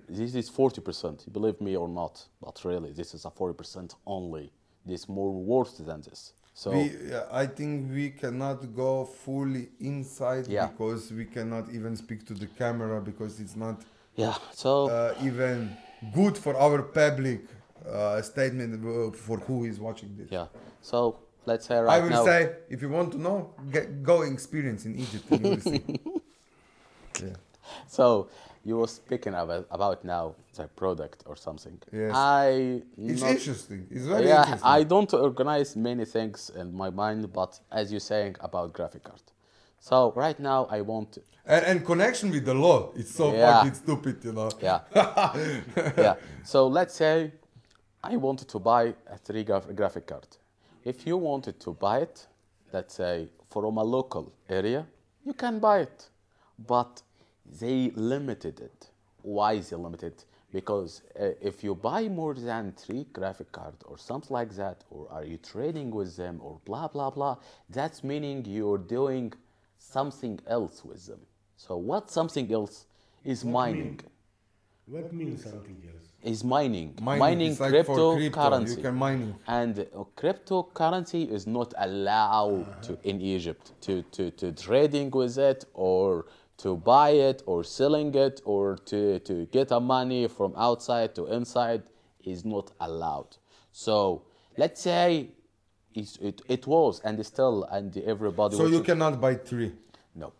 [0.08, 4.50] this is 40%, believe me or not, but really this is a 40% only.
[4.84, 6.32] This more worse than this.
[6.52, 6.90] So We,
[7.30, 10.66] I think we cannot go fully inside Yeah.
[10.66, 13.84] because we cannot even speak to the camera because it's not
[14.16, 15.76] yeah, so uh, even
[16.14, 17.40] good for our public
[17.88, 20.28] uh, statement uh, for who is watching this.
[20.30, 20.46] Yeah.
[20.80, 22.24] So let's say right I will now.
[22.24, 25.24] say, if you want to know, get, go experience in Egypt.
[25.30, 25.82] And you will see.
[27.22, 27.34] yeah.
[27.86, 28.28] So
[28.64, 31.78] you were speaking about about now the product or something.
[31.92, 32.12] Yes.
[32.14, 33.86] I It's not- interesting.
[33.90, 34.70] It's very yeah, interesting.
[34.70, 39.20] I don't organize many things in my mind, but as you're saying about graphic card.
[39.84, 42.90] So right now I want, and, and connection with the law.
[42.96, 43.56] It's so Yeah.
[43.56, 44.48] fucking stupid, you know.
[44.62, 44.80] yeah,
[45.98, 46.14] yeah.
[46.42, 47.32] So let's say
[48.02, 50.26] I wanted to buy a three graphic card.
[50.84, 52.26] If you wanted to buy it,
[52.72, 54.86] let's say from a local area,
[55.22, 56.08] you can buy it,
[56.66, 57.02] but
[57.60, 58.88] they limited it.
[59.20, 60.24] Why is it limited?
[60.50, 65.08] Because uh, if you buy more than three graphic card or something like that, or
[65.10, 67.36] are you trading with them or blah blah blah,
[67.68, 69.34] that's meaning you're doing
[69.92, 71.20] something else with them.
[71.56, 72.86] So what something else
[73.24, 74.00] is mining?
[74.86, 76.08] What means something else?
[76.22, 78.76] Is mining, Mining mining, is like for crypto, cryptocurrency.
[78.76, 79.34] you can mining.
[79.46, 85.66] And uh, cryptocurrency is not allowed to, in Egypt to, to, to trading with it
[85.74, 86.26] or
[86.58, 91.26] to buy it or selling it or to, to get a money from outside to
[91.26, 91.82] inside
[92.24, 93.36] is not allowed.
[93.70, 94.22] So
[94.56, 95.33] let's say
[95.94, 99.72] it's, it, it was and still and everybody So you cannot buy three.
[100.14, 100.32] no.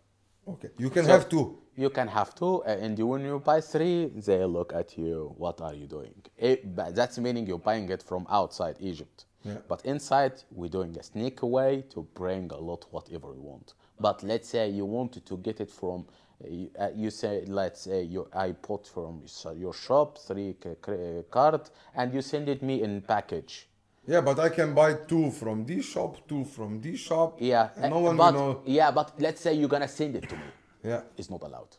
[0.47, 0.69] Okay.
[0.79, 1.59] You can So have two.
[1.77, 5.35] You can have two, and when you buy three, they look at you.
[5.39, 6.15] What are you doing?
[6.39, 9.25] It, that's meaning you're buying it from outside Egypt.
[9.43, 9.57] Yeah.
[9.69, 13.75] But inside, we're doing a sneak way to bring a lot whatever you want.
[13.99, 16.07] But let's say you wanted to get it from,
[16.43, 19.23] uh, you, uh, say, let's say you, I put from
[19.57, 20.57] your shop three
[21.31, 21.63] card,
[21.97, 23.69] and you send it me in package.
[24.07, 27.37] Yeah, but I can buy two from this shop, two from this shop.
[27.41, 28.63] Yeah, And no uh, one but will know.
[28.67, 30.43] yeah, but let's say you're gonna send it to me.
[30.83, 31.01] Yeah.
[31.17, 31.77] it's not allowed.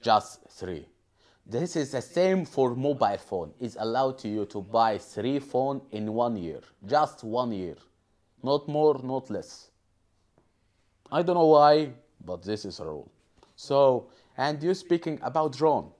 [0.00, 0.86] Just three.
[1.44, 3.52] This is the same for mobile phone.
[3.60, 6.60] It's allowed to you to buy three phone in one year.
[6.84, 7.76] Just one year.
[8.42, 9.70] Not more, not less.
[11.10, 11.90] I don't know why,
[12.24, 13.10] but this is a rule.
[13.56, 15.90] So, and you speaking about drone.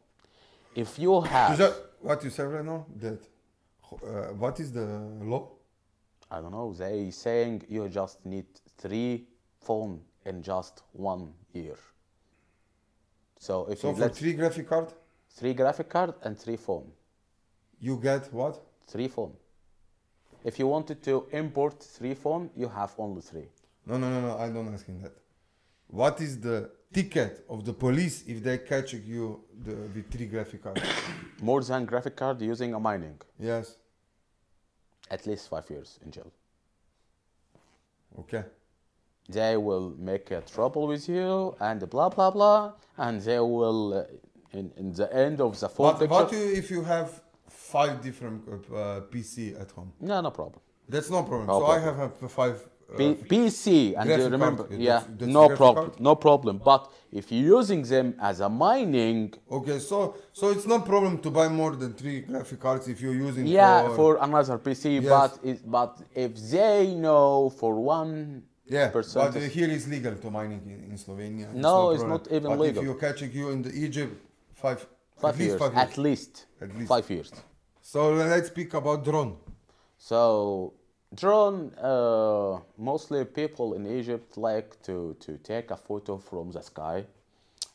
[0.75, 2.87] If you Is have, that what you said right now?
[3.01, 3.19] That
[3.93, 4.87] uh, what is the
[5.23, 5.49] law?
[6.31, 8.47] I don't know, they saying you just need
[8.79, 9.27] three
[9.61, 11.79] phone in just one year.
[13.39, 14.89] So if So you for let three graphic card,
[15.31, 16.91] three graphic card and three phone.
[17.81, 18.61] you get what?
[18.89, 19.35] three phone.
[20.45, 23.49] If you wanted to import three phone, you have only three.
[23.85, 24.39] No, no, no, no.
[24.39, 25.13] I don't asking that.
[25.89, 29.25] What is the ticket of the police if they catch you
[29.65, 30.83] the, with three graphic cards?
[31.51, 33.77] More than graphic card using a mining, yes.
[35.11, 36.31] at least five years in jail.
[38.23, 38.45] Okay.
[39.29, 42.61] They will make a trouble with you and blah blah blah,
[43.05, 46.15] and they will, uh, in, in the end of the full But picture.
[46.15, 47.09] what you, if you have
[47.49, 49.91] five different uh, PC at home?
[50.01, 50.61] no, no problem.
[50.89, 51.47] That's no problem.
[51.49, 51.95] No so problem.
[51.95, 52.57] I have uh, five.
[52.93, 56.01] Uh, P- PC and you remember, card, yeah, that's- that's no problem, card?
[56.01, 56.59] no problem.
[56.65, 56.83] But
[57.13, 61.49] if you're using them as a mining, okay, so so it's no problem to buy
[61.49, 63.45] more than three graphic cards if you're using.
[63.47, 64.85] yeah, for, for another PC.
[65.03, 65.09] Yes.
[65.15, 70.29] But it, but if they know for one Yeah, but uh, here is legal to
[70.39, 71.47] mining in, in Slovenia.
[71.55, 72.79] No, it's not even but legal.
[72.79, 74.15] if you're catching you in the Egypt,
[74.55, 74.79] five,
[75.23, 75.85] Five at least years, five years.
[75.91, 76.33] at least,
[76.65, 76.89] At least.
[76.95, 77.31] five years.
[77.81, 77.99] So
[78.35, 79.33] let's speak about drone.
[79.99, 80.75] So
[81.17, 87.05] drone, uh, mostly people in Egypt like to, to take a photo from the sky,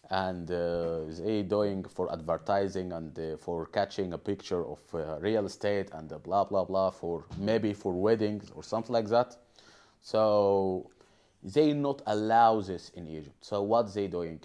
[0.10, 5.46] and uh, they doing for advertising and uh, for catching a picture of uh, real
[5.46, 9.38] estate and blah blah blah for maybe for weddings or something like that.
[10.02, 10.90] So
[11.42, 13.38] they not allow this in Egypt.
[13.42, 14.42] So what they doing?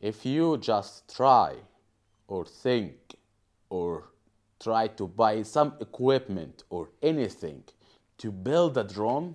[0.00, 1.54] If you just try
[2.28, 3.16] or think
[3.70, 4.04] or
[4.60, 7.64] try to buy some equipment or anything
[8.18, 9.34] to build a drone,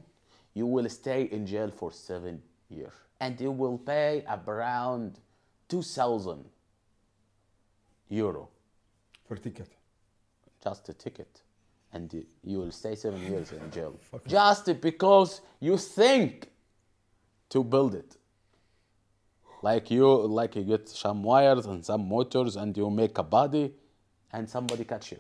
[0.54, 2.92] you will stay in jail for seven years.
[3.20, 5.20] And you will pay around
[5.70, 6.46] 2,000
[8.10, 8.50] euro,
[9.28, 9.70] For ticket.
[10.64, 11.42] just a ticket.
[11.94, 12.12] And
[12.44, 13.94] you- will stay seven years in jail.
[14.28, 16.50] Just because you think
[17.50, 18.18] to build it.
[19.62, 23.74] Like you, like you get some wires and some motors, and you make a body,
[24.32, 25.20] and somebody catch you.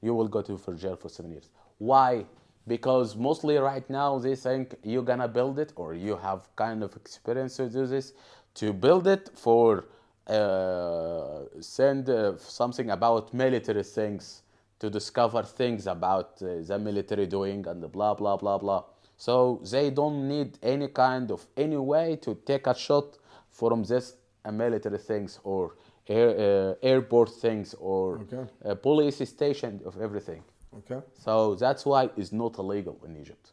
[0.00, 1.48] You will go to for jail for seven years.
[1.78, 2.26] Why?
[2.66, 6.94] Because mostly right now they think you're gonna build it, or you have kind of
[6.96, 8.12] experience to do this,
[8.54, 9.86] to build it for
[10.26, 14.42] uh, send uh, something about military things,
[14.78, 18.84] to discover things about uh, the military doing and the blah blah blah blah.
[19.16, 23.16] So they don't need any kind of any way to take a shot
[23.50, 25.74] from this uh, military things or
[26.06, 28.76] air, uh, airport things or Okay.
[28.82, 30.42] police station of everything.
[30.78, 31.00] Okay.
[31.24, 33.52] So that's why it's not illegal in Egypt.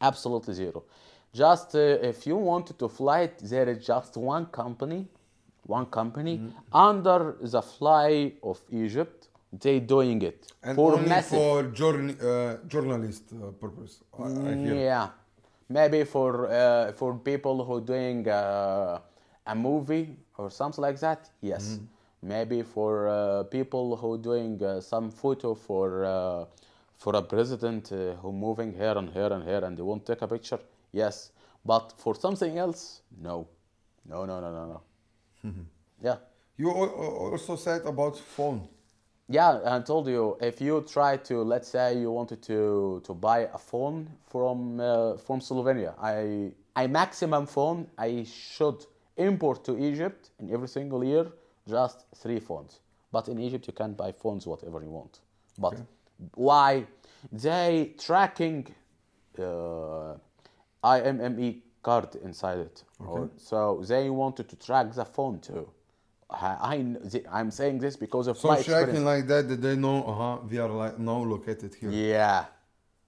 [0.00, 0.84] Absolutely zero.
[1.32, 1.78] Just uh,
[2.10, 5.06] if you wanted to fly it, there is just one company,
[5.66, 6.76] one company Mm-hmm.
[6.88, 9.28] under the fly of Egypt.
[9.64, 11.38] They doing it And for only massive.
[11.38, 14.02] for journ- uh, journalist uh, purpose.
[14.18, 14.74] I, I hear.
[14.76, 15.08] Yeah,
[15.68, 18.98] maybe for uh, for people who doing uh,
[19.46, 21.30] a movie or something like that.
[21.42, 21.84] Yes, Mm-hmm.
[22.22, 26.44] Maybe for uh, people who doing uh, some photo for uh,
[26.96, 30.14] for a president uh, who moving here and here and here and they want to
[30.14, 30.58] take a picture.
[30.92, 31.32] Yes,
[31.64, 33.48] but for something else, no,
[34.08, 34.80] no, no, no, no, no.
[35.44, 35.62] Mm-hmm.
[36.04, 36.16] Yeah.
[36.56, 38.68] You al- al- also said about phone.
[39.28, 43.48] Yeah, I told you if you try to let's say you wanted to to buy
[43.52, 48.84] a phone from uh, from Slovenia, I I maximum phone I should
[49.16, 51.26] import to Egypt in every single year
[51.68, 52.80] just three phones.
[53.10, 55.20] But in Egypt you can buy phones whatever you want.
[55.58, 55.74] But
[56.34, 56.86] why
[57.30, 58.74] they tracking
[59.38, 60.14] uh,
[60.84, 62.84] IMME E card inside it.
[63.06, 65.68] Or- so they wanted to track the phone too.
[66.30, 66.84] I,
[67.30, 69.04] I am saying this because of So my tracking experience.
[69.04, 71.90] like that, that they know, uh huh, we are like now located here.
[71.90, 72.46] Yeah,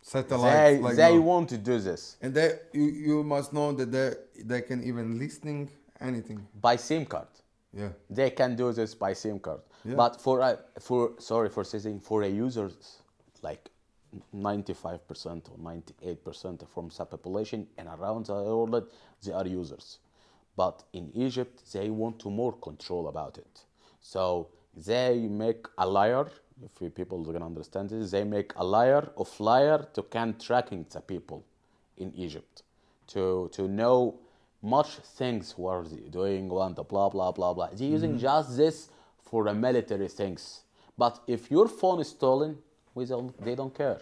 [0.02, 1.22] Satellites they like they now.
[1.22, 4.12] want to do this And they, you, you must know that they,
[4.44, 6.46] they can even listening anything.
[6.60, 7.28] by SIM card.
[7.76, 7.88] Yeah.
[8.08, 9.60] They can do this by SIM card.
[9.84, 9.94] Yeah.
[9.94, 13.02] But for a, for sorry for saying for a users
[13.42, 13.68] like
[14.34, 18.88] 95% or 98% from the population and around the world
[19.22, 19.98] they are users.
[20.56, 23.64] But in Egypt they want to more control about it.
[24.00, 26.28] So they make a liar
[26.62, 31.00] if people can understand this, they make a liar of liar to can tracking the
[31.00, 31.44] people
[31.96, 32.62] in Egypt
[33.08, 34.18] to to know
[34.64, 37.68] much things they doing and the blah blah blah blah.
[37.72, 38.28] They're using mm-hmm.
[38.28, 38.88] just this
[39.30, 40.62] for the military things.
[40.96, 42.58] But if your phone is stolen,
[42.94, 44.00] we don't, they don't care.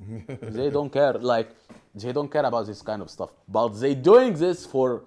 [0.28, 1.14] they don't care.
[1.14, 1.50] Like
[1.94, 3.30] they don't care about this kind of stuff.
[3.48, 5.04] But they doing this for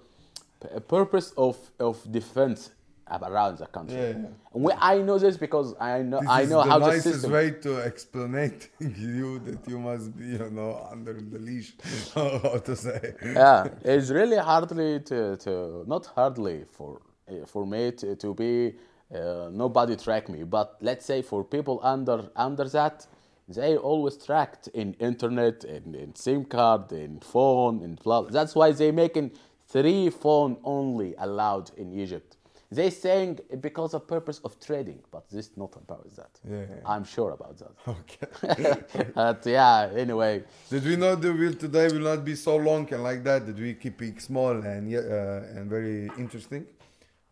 [0.74, 2.70] a purpose of of defense
[3.10, 3.96] around the country.
[3.96, 4.26] Yeah, yeah.
[4.52, 7.14] We, I know this because I know This I is know the how the nicest
[7.14, 7.32] system.
[7.32, 11.74] way to explain to you that you must be, you know, under the leash.
[12.14, 13.14] How to say?
[13.22, 18.74] yeah, it's really hardly to, to not hardly for eh, for me to, to be
[19.14, 23.06] uh, nobody track me, but let's say for people under under that,
[23.48, 28.22] they always tracked in internet, in, in SIM card, in phone, in blah.
[28.22, 29.30] That's why they making
[29.68, 32.36] three phone only allowed in Egypt.
[32.70, 36.38] They saying because of purpose of trading, but this not about that.
[36.44, 36.66] Yeah, yeah.
[36.84, 37.72] I'm sure about that.
[38.02, 39.12] Okay.
[39.14, 40.44] but yeah, anyway.
[40.68, 43.46] Did we know the will today will not be so long and like that?
[43.46, 46.66] Did we keep it small and uh, and very interesting?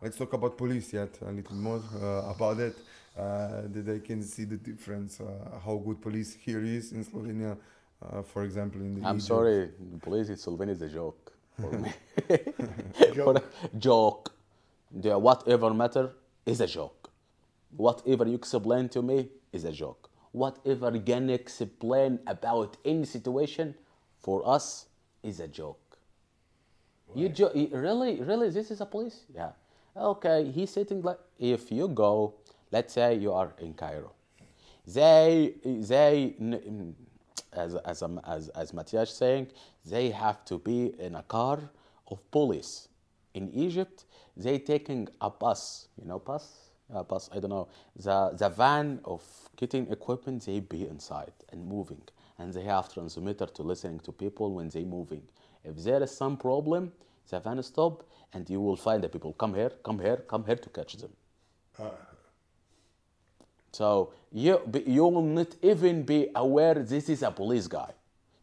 [0.01, 2.75] Let's talk about police yet a little more uh, about it.
[3.17, 5.25] Uh, that they can see the difference, uh,
[5.65, 7.57] how good police here is in Slovenia,
[8.01, 8.79] uh, for example.
[8.81, 9.27] In the I'm Egypt.
[9.27, 9.69] sorry,
[10.01, 11.91] police in Slovenia is a joke for me.
[13.15, 13.41] For-
[13.79, 14.36] joke.
[14.97, 16.11] The whatever matter
[16.45, 17.11] is a joke.
[17.75, 20.09] Whatever you explain to me is a joke.
[20.31, 23.75] Whatever you can explain about any situation
[24.19, 24.87] for us
[25.21, 25.97] is a joke.
[27.15, 29.21] You jo- really, really, this is a police?
[29.33, 29.51] Yeah.
[29.95, 31.19] Okay, he's sitting like.
[31.39, 32.33] If you go,
[32.71, 34.13] let's say you are in Cairo,
[34.85, 36.35] they they
[37.53, 39.47] as as um, as as Matthias saying,
[39.85, 41.59] they have to be in a car
[42.07, 42.89] of police.
[43.33, 44.05] In Egypt,
[44.37, 47.29] they taking a bus, you know, bus, a bus.
[47.33, 49.23] I don't know the the van of
[49.57, 50.45] getting equipment.
[50.45, 52.01] They be inside and moving,
[52.37, 55.23] and they have transmitter to listening to people when they moving.
[55.63, 56.91] If there is some problem,
[57.29, 60.55] the van stop, and you will find the people come here, come here, come here
[60.55, 61.11] to catch them.
[61.79, 61.89] Uh-huh.
[63.71, 67.91] So you you will not even be aware this is a police guy.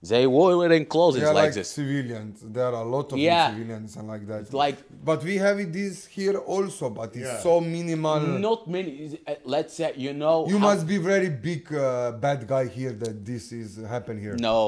[0.08, 1.70] They were wearing clothes They are like, like, this.
[1.70, 2.40] civilians.
[2.42, 3.50] There are a lot of Yeah.
[3.50, 4.52] civilians and like that.
[4.52, 4.80] like-
[5.10, 7.40] but we have this here also, but it's Yeah.
[7.40, 8.20] so minimal.
[8.48, 9.18] Not many.
[9.26, 10.36] uh, Let's say you know.
[10.52, 14.36] You how- must be very big uh, bad guy here that this is happen here.
[14.48, 14.58] No,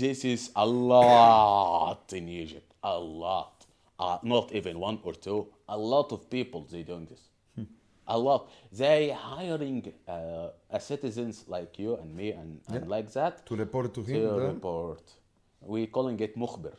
[0.00, 2.68] this is a lot in Egypt.
[2.82, 3.66] A lot.
[3.98, 5.46] Uh, not even one or two.
[5.68, 7.20] A lot of people they doing this
[8.09, 8.49] A lot.
[8.71, 13.93] They hiring uh, a citizens like you and me and, and like that To report
[13.95, 14.15] to him.
[14.21, 14.53] to then?
[14.53, 15.03] report.
[15.61, 16.73] We calling it مخبر.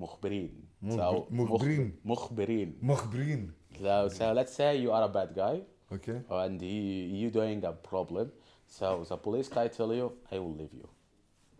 [0.00, 0.50] مخبرين.
[0.82, 1.92] مخبر- مخبرين.
[2.04, 2.78] مخبرين.
[2.82, 3.52] مخبرين.
[3.80, 5.62] So, so let's say you are a bad guy
[5.92, 6.20] Okay.
[6.30, 8.30] and he, you doing a problem.
[8.68, 10.88] So the police guy tell you, I will leave you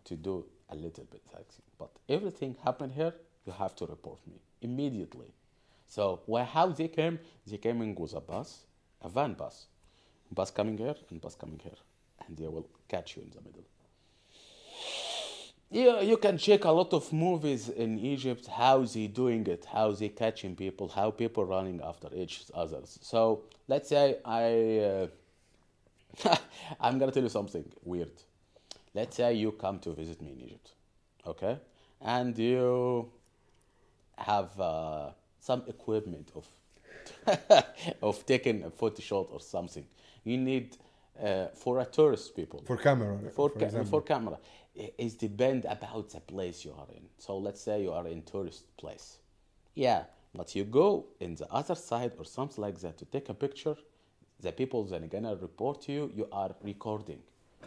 [0.05, 1.63] to do a little bit taxi.
[1.79, 3.15] But everything happened here,
[3.47, 5.33] you have to report me immediately.
[5.89, 7.19] So why, how they came?
[7.47, 8.65] They came in with a bus,
[9.04, 9.68] a van bus.
[10.32, 11.80] Bus coming here and bus coming here.
[12.28, 13.64] And they will catch you in the middle.
[15.70, 19.92] Yeah, you can check a lot of movies in Egypt, how they doing it, how
[19.92, 23.00] they catching people, how people running after each others.
[23.02, 25.10] So let's say I,
[26.28, 26.38] uh,
[26.80, 28.12] I'm gonna tell you something weird.
[28.94, 30.74] Let's say you come to visit me in Egypt,
[31.26, 31.58] okay,
[32.02, 33.10] and you
[34.16, 36.46] have uh, some equipment of
[38.02, 39.86] of taking a photo shot or something.
[40.24, 40.78] You need
[41.22, 43.18] uh, for a tourist people For camera.
[43.36, 44.38] for, for ca- for camera
[44.76, 48.76] it depend about the place you are in so let's say you are in tourist
[48.78, 49.20] place
[49.76, 53.34] yeah but you go in the other side or something like that to take a
[53.36, 53.76] picture
[54.40, 57.20] the people then gonna report to you you are recording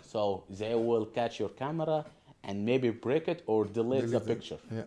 [0.03, 2.05] so they will catch your camera
[2.43, 4.27] and maybe break it or delete, the Delete it.
[4.27, 4.83] picture Yeah.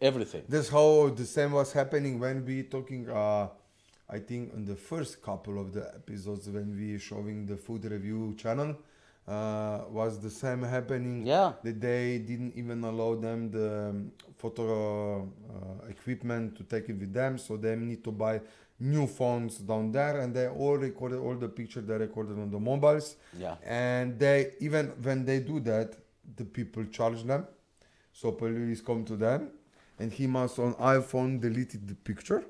[0.00, 3.08] everything This how the same was happening when we talking.
[3.10, 3.48] Uh,
[4.08, 8.34] I think on the first couple of the episodes when we showing the food review
[8.36, 8.76] channel
[9.26, 11.26] uh, was the same happening.
[11.26, 11.52] Yeah.
[11.62, 17.12] That they didn't even allow them the um, photo uh, equipment to take it with
[17.12, 18.40] them, so they need to buy
[18.78, 22.60] new phones down there, and they all recorded all the pictures they recorded on the
[22.60, 23.16] mobiles.
[23.38, 23.56] Yeah.
[23.64, 25.94] And they even when they do that,
[26.36, 27.46] the people charge them.
[28.12, 29.48] So police come to them,
[29.98, 32.44] and he must on iPhone deleted the picture.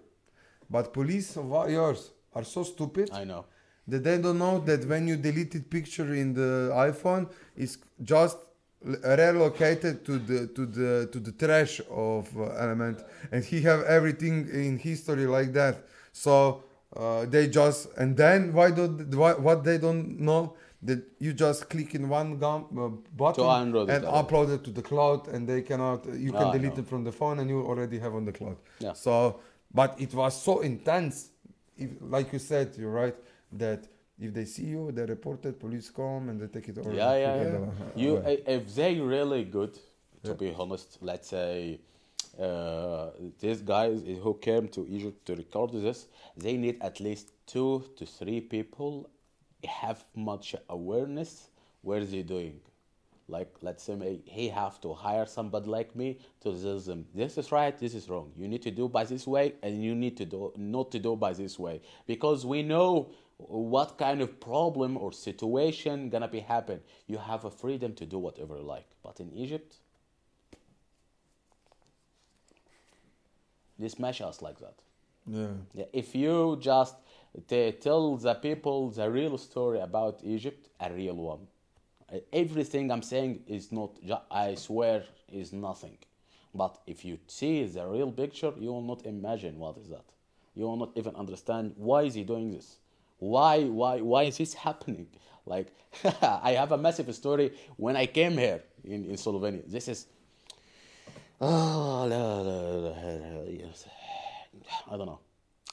[0.74, 1.46] But police of
[1.78, 2.00] yours
[2.36, 3.42] are so stupid i know
[3.90, 6.50] that they don't know that when you deleted picture in the
[6.90, 7.24] iPhone,
[7.62, 7.76] it's
[8.14, 8.38] just
[9.02, 13.02] relocated to the to the to the trash of uh, element,
[13.32, 15.74] and he have everything in history like that.
[16.12, 16.34] So
[16.96, 21.68] uh, they just and then why don't why, what they don't know that you just
[21.70, 23.44] click in one gum, uh, button
[23.94, 26.04] and upload it to the cloud, and they cannot.
[26.26, 28.56] You can Ah, delete it from the phone, and you already have on the cloud.
[28.80, 28.92] Yeah.
[28.92, 29.40] So,
[29.74, 31.30] but it was so intense.
[31.76, 33.16] If, like you said, you're right
[33.52, 36.92] that if they see you, they report it, police come and they take it over.
[36.94, 37.58] Yeah, yeah, yeah.
[37.96, 39.74] You, if they really good,
[40.22, 40.34] to Yeah.
[40.34, 41.80] be honest, let's say
[42.38, 43.10] uh,
[43.40, 46.06] these guys who came to Egypt to record this,
[46.36, 49.08] they need at least two to three people
[49.64, 51.48] have much awareness
[51.82, 52.60] where they doing.
[53.28, 57.50] Like let's say he have to hire somebody like me to tell them this is
[57.50, 58.32] right, this is wrong.
[58.36, 61.16] You need to do by this way, and you need to do not to do
[61.16, 66.80] by this way because we know what kind of problem or situation gonna be happen.
[67.06, 69.76] You have a freedom to do whatever you like, but in Egypt,
[73.78, 74.74] they smash us like that.
[75.26, 75.48] yeah.
[75.74, 76.96] Yeah, if you just
[77.48, 81.46] tell the people the real story about Egypt, a real one,
[82.14, 83.98] Uh, everything I'm saying is not,
[84.30, 85.98] I swear, is nothing.
[86.54, 90.04] But if you see the real picture, you will not imagine what is that.
[90.54, 92.76] You will not even understand why is he doing this.
[93.18, 95.08] Why, why, why is this happening?
[95.46, 95.72] Like,
[96.22, 99.62] I have a massive story when I came here in, in Slovenia.
[99.66, 100.06] This is,
[101.40, 102.04] oh.
[104.90, 105.20] I don't know.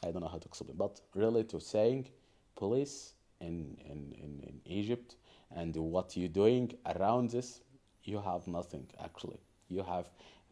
[0.04, 0.76] I don't know how to explain.
[0.76, 2.08] But really, to saying
[2.56, 5.16] police in, in, in, in Egypt
[5.56, 7.62] and what you're doing around this,
[8.04, 9.40] you have nothing actually.
[9.70, 10.08] You have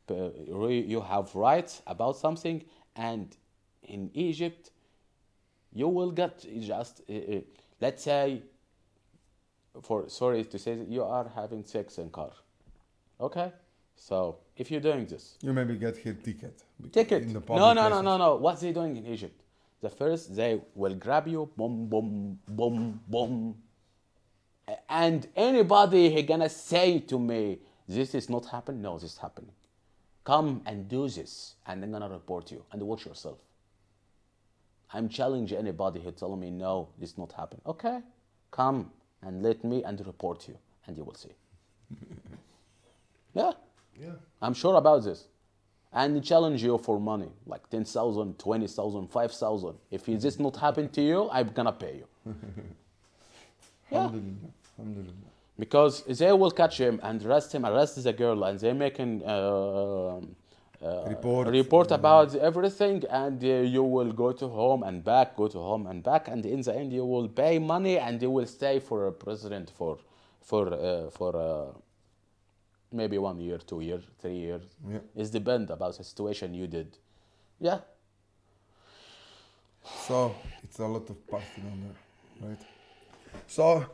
[0.09, 0.29] uh,
[0.93, 2.63] you have rights about something,
[2.95, 3.35] and
[3.83, 4.71] in Egypt,
[5.73, 7.41] you will get just uh, uh,
[7.81, 8.43] let's say.
[9.81, 12.31] For sorry to say, that you are having sex in car.
[13.21, 13.51] Okay,
[13.95, 16.63] so if you're doing this, You maybe get here ticket.
[16.91, 17.23] Ticket.
[17.23, 18.03] in the No, no, no, places.
[18.03, 18.35] no, no.
[18.35, 19.39] What's they doing in Egypt?
[19.81, 23.55] The first, they will grab you, boom, boom, boom, boom.
[24.89, 28.81] And anybody he gonna say to me, this is not happening?
[28.81, 29.51] No, this is happening.
[30.23, 32.63] Come and do this, and I'm gonna report you.
[32.71, 33.39] And watch yourself.
[34.93, 37.61] I'm challenging anybody who tell me, no, this is not happen.
[37.65, 37.99] Okay,
[38.51, 38.91] come
[39.21, 40.57] and let me and report you,
[40.87, 41.33] and you will see.
[43.33, 43.51] yeah.
[43.99, 44.11] Yeah.
[44.41, 45.27] I'm sure about this.
[45.91, 49.73] And challenge you for money, like 10,000, 20,000, 5,000.
[49.89, 52.33] If this not happen to you, I'm gonna pay you.
[53.91, 54.09] yeah.
[54.79, 55.13] Alhamdulillah.
[55.57, 60.21] Because they will catch him and arrest him, arrest the girl, and they making uh,
[60.81, 61.47] uh, Report.
[61.49, 65.87] report about everything, and uh, you will go to home and back, go to home
[65.87, 69.07] and back, and in the end you will pay money, and you will stay for
[69.07, 69.97] a president for
[70.41, 71.77] for uh, for uh,
[72.93, 74.63] maybe one year, two years, three years.
[74.89, 74.99] Yeah.
[75.15, 76.97] It's depend about the situation you did.
[77.59, 77.79] Yeah.
[80.07, 82.61] So it's a lot of partying on there, right?
[83.47, 83.85] So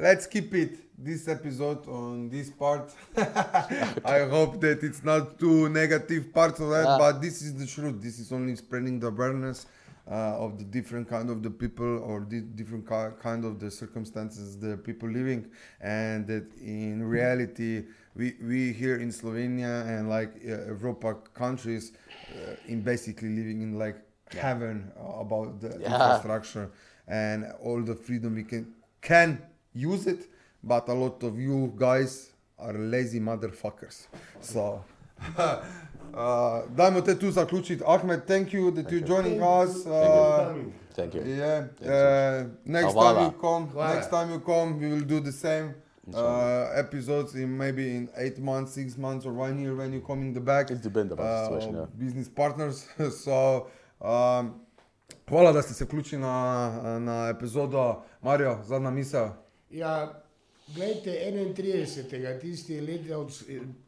[0.00, 2.90] let's keep it this episode on this part.
[3.16, 6.98] I hope that it's not too negative parts of that, Yeah.
[6.98, 8.02] but this is the truth.
[8.02, 9.66] This is only spreading the awareness
[10.10, 13.70] uh, of the different kind of the people or the different ki- kind of the
[13.70, 15.46] circumstances the people living,
[15.80, 17.84] and that in reality
[18.16, 21.92] we we here in Slovenia and like uh, Europa countries
[22.34, 23.96] uh, in basically living in like
[24.36, 24.90] heaven
[25.24, 25.86] about the Yeah.
[25.92, 26.70] infrastructure
[27.08, 28.64] and all the freedom we can
[29.00, 29.40] can
[29.74, 30.28] use it
[30.62, 34.08] but a lot of you guys are lazy motherfuckers
[34.40, 34.84] so
[35.38, 35.54] uh,
[36.76, 40.70] dajmo te tu zaključiti Ahmed thank you that you're joining us Thank you for uh.
[40.96, 41.22] Thank you.
[41.22, 43.14] yeah uh, next Hvala.
[43.14, 43.94] time you come Hvala.
[43.94, 45.74] next time you come we will do the same
[46.14, 50.34] uh, episodes in maybe in eight months six months or one year when you coming
[50.34, 51.86] the back It depends about the uh, situation, yeah.
[52.04, 52.88] business partners.
[53.24, 53.66] so,
[54.00, 54.60] um,
[55.28, 59.28] hvala, da ste se vključili na, na epizodo Marijo, zadnja misel.
[59.70, 60.22] Ja,
[60.68, 62.40] gledajte, 31.
[62.40, 63.30] tisti je let od,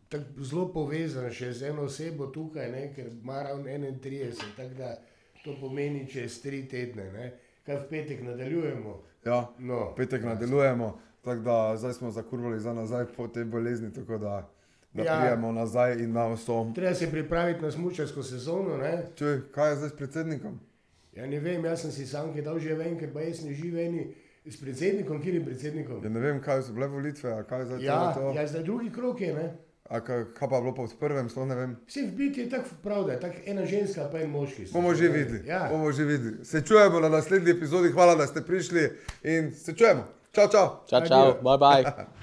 [0.09, 4.97] tak, zelo povezan še z eno osebo tukaj, ne, ker ima ravno 31, tako da
[5.45, 7.13] to pomeni čez tri tedne.
[7.13, 7.33] Ne.
[7.67, 9.03] Kaj v petek nadaljujemo?
[9.25, 14.19] Ja, No, petek nadaljujemo, tako da zdaj smo zakurvali za nazaj po tej bolezni, tako
[14.19, 14.49] da,
[14.93, 15.19] da Ja.
[15.19, 16.73] prijemo nazaj in na vso.
[16.75, 18.77] Treba se pripraviti na smučarsko sezono.
[18.77, 19.07] Ne.
[19.17, 20.61] Čuj, kaj je zdaj s predsednikom?
[21.13, 23.55] Ja, ne vem, jaz sem si sam kaj dal že ven, ker pa jaz ne
[23.55, 24.13] živim
[24.47, 26.01] s predsednikom, kjer je predsednikom.
[26.05, 28.33] Ja, ne vem, kaj so bile volitve, a kaj je zdaj Ja, to.
[28.37, 29.35] ja, zdaj drugi krok je.
[29.35, 29.53] Ne.
[29.85, 31.77] A kaj, kaj pa bilo pa v prvem, sploh ne vem.
[31.87, 34.67] Vse v biti je tako prav, da je tako ena ženska, pa en moški.
[34.73, 35.43] Bomo že videli.
[35.47, 35.69] Ja.
[35.71, 36.45] Bomo že videli.
[36.45, 38.91] Se čujemo na naslednji epizodi, hvala, da ste prišli
[39.23, 40.09] in se čujemo.
[40.33, 40.69] Čau, čau.
[40.87, 41.09] Ciao, Adieu.
[41.09, 41.43] ciao.
[41.43, 42.07] Bye bye.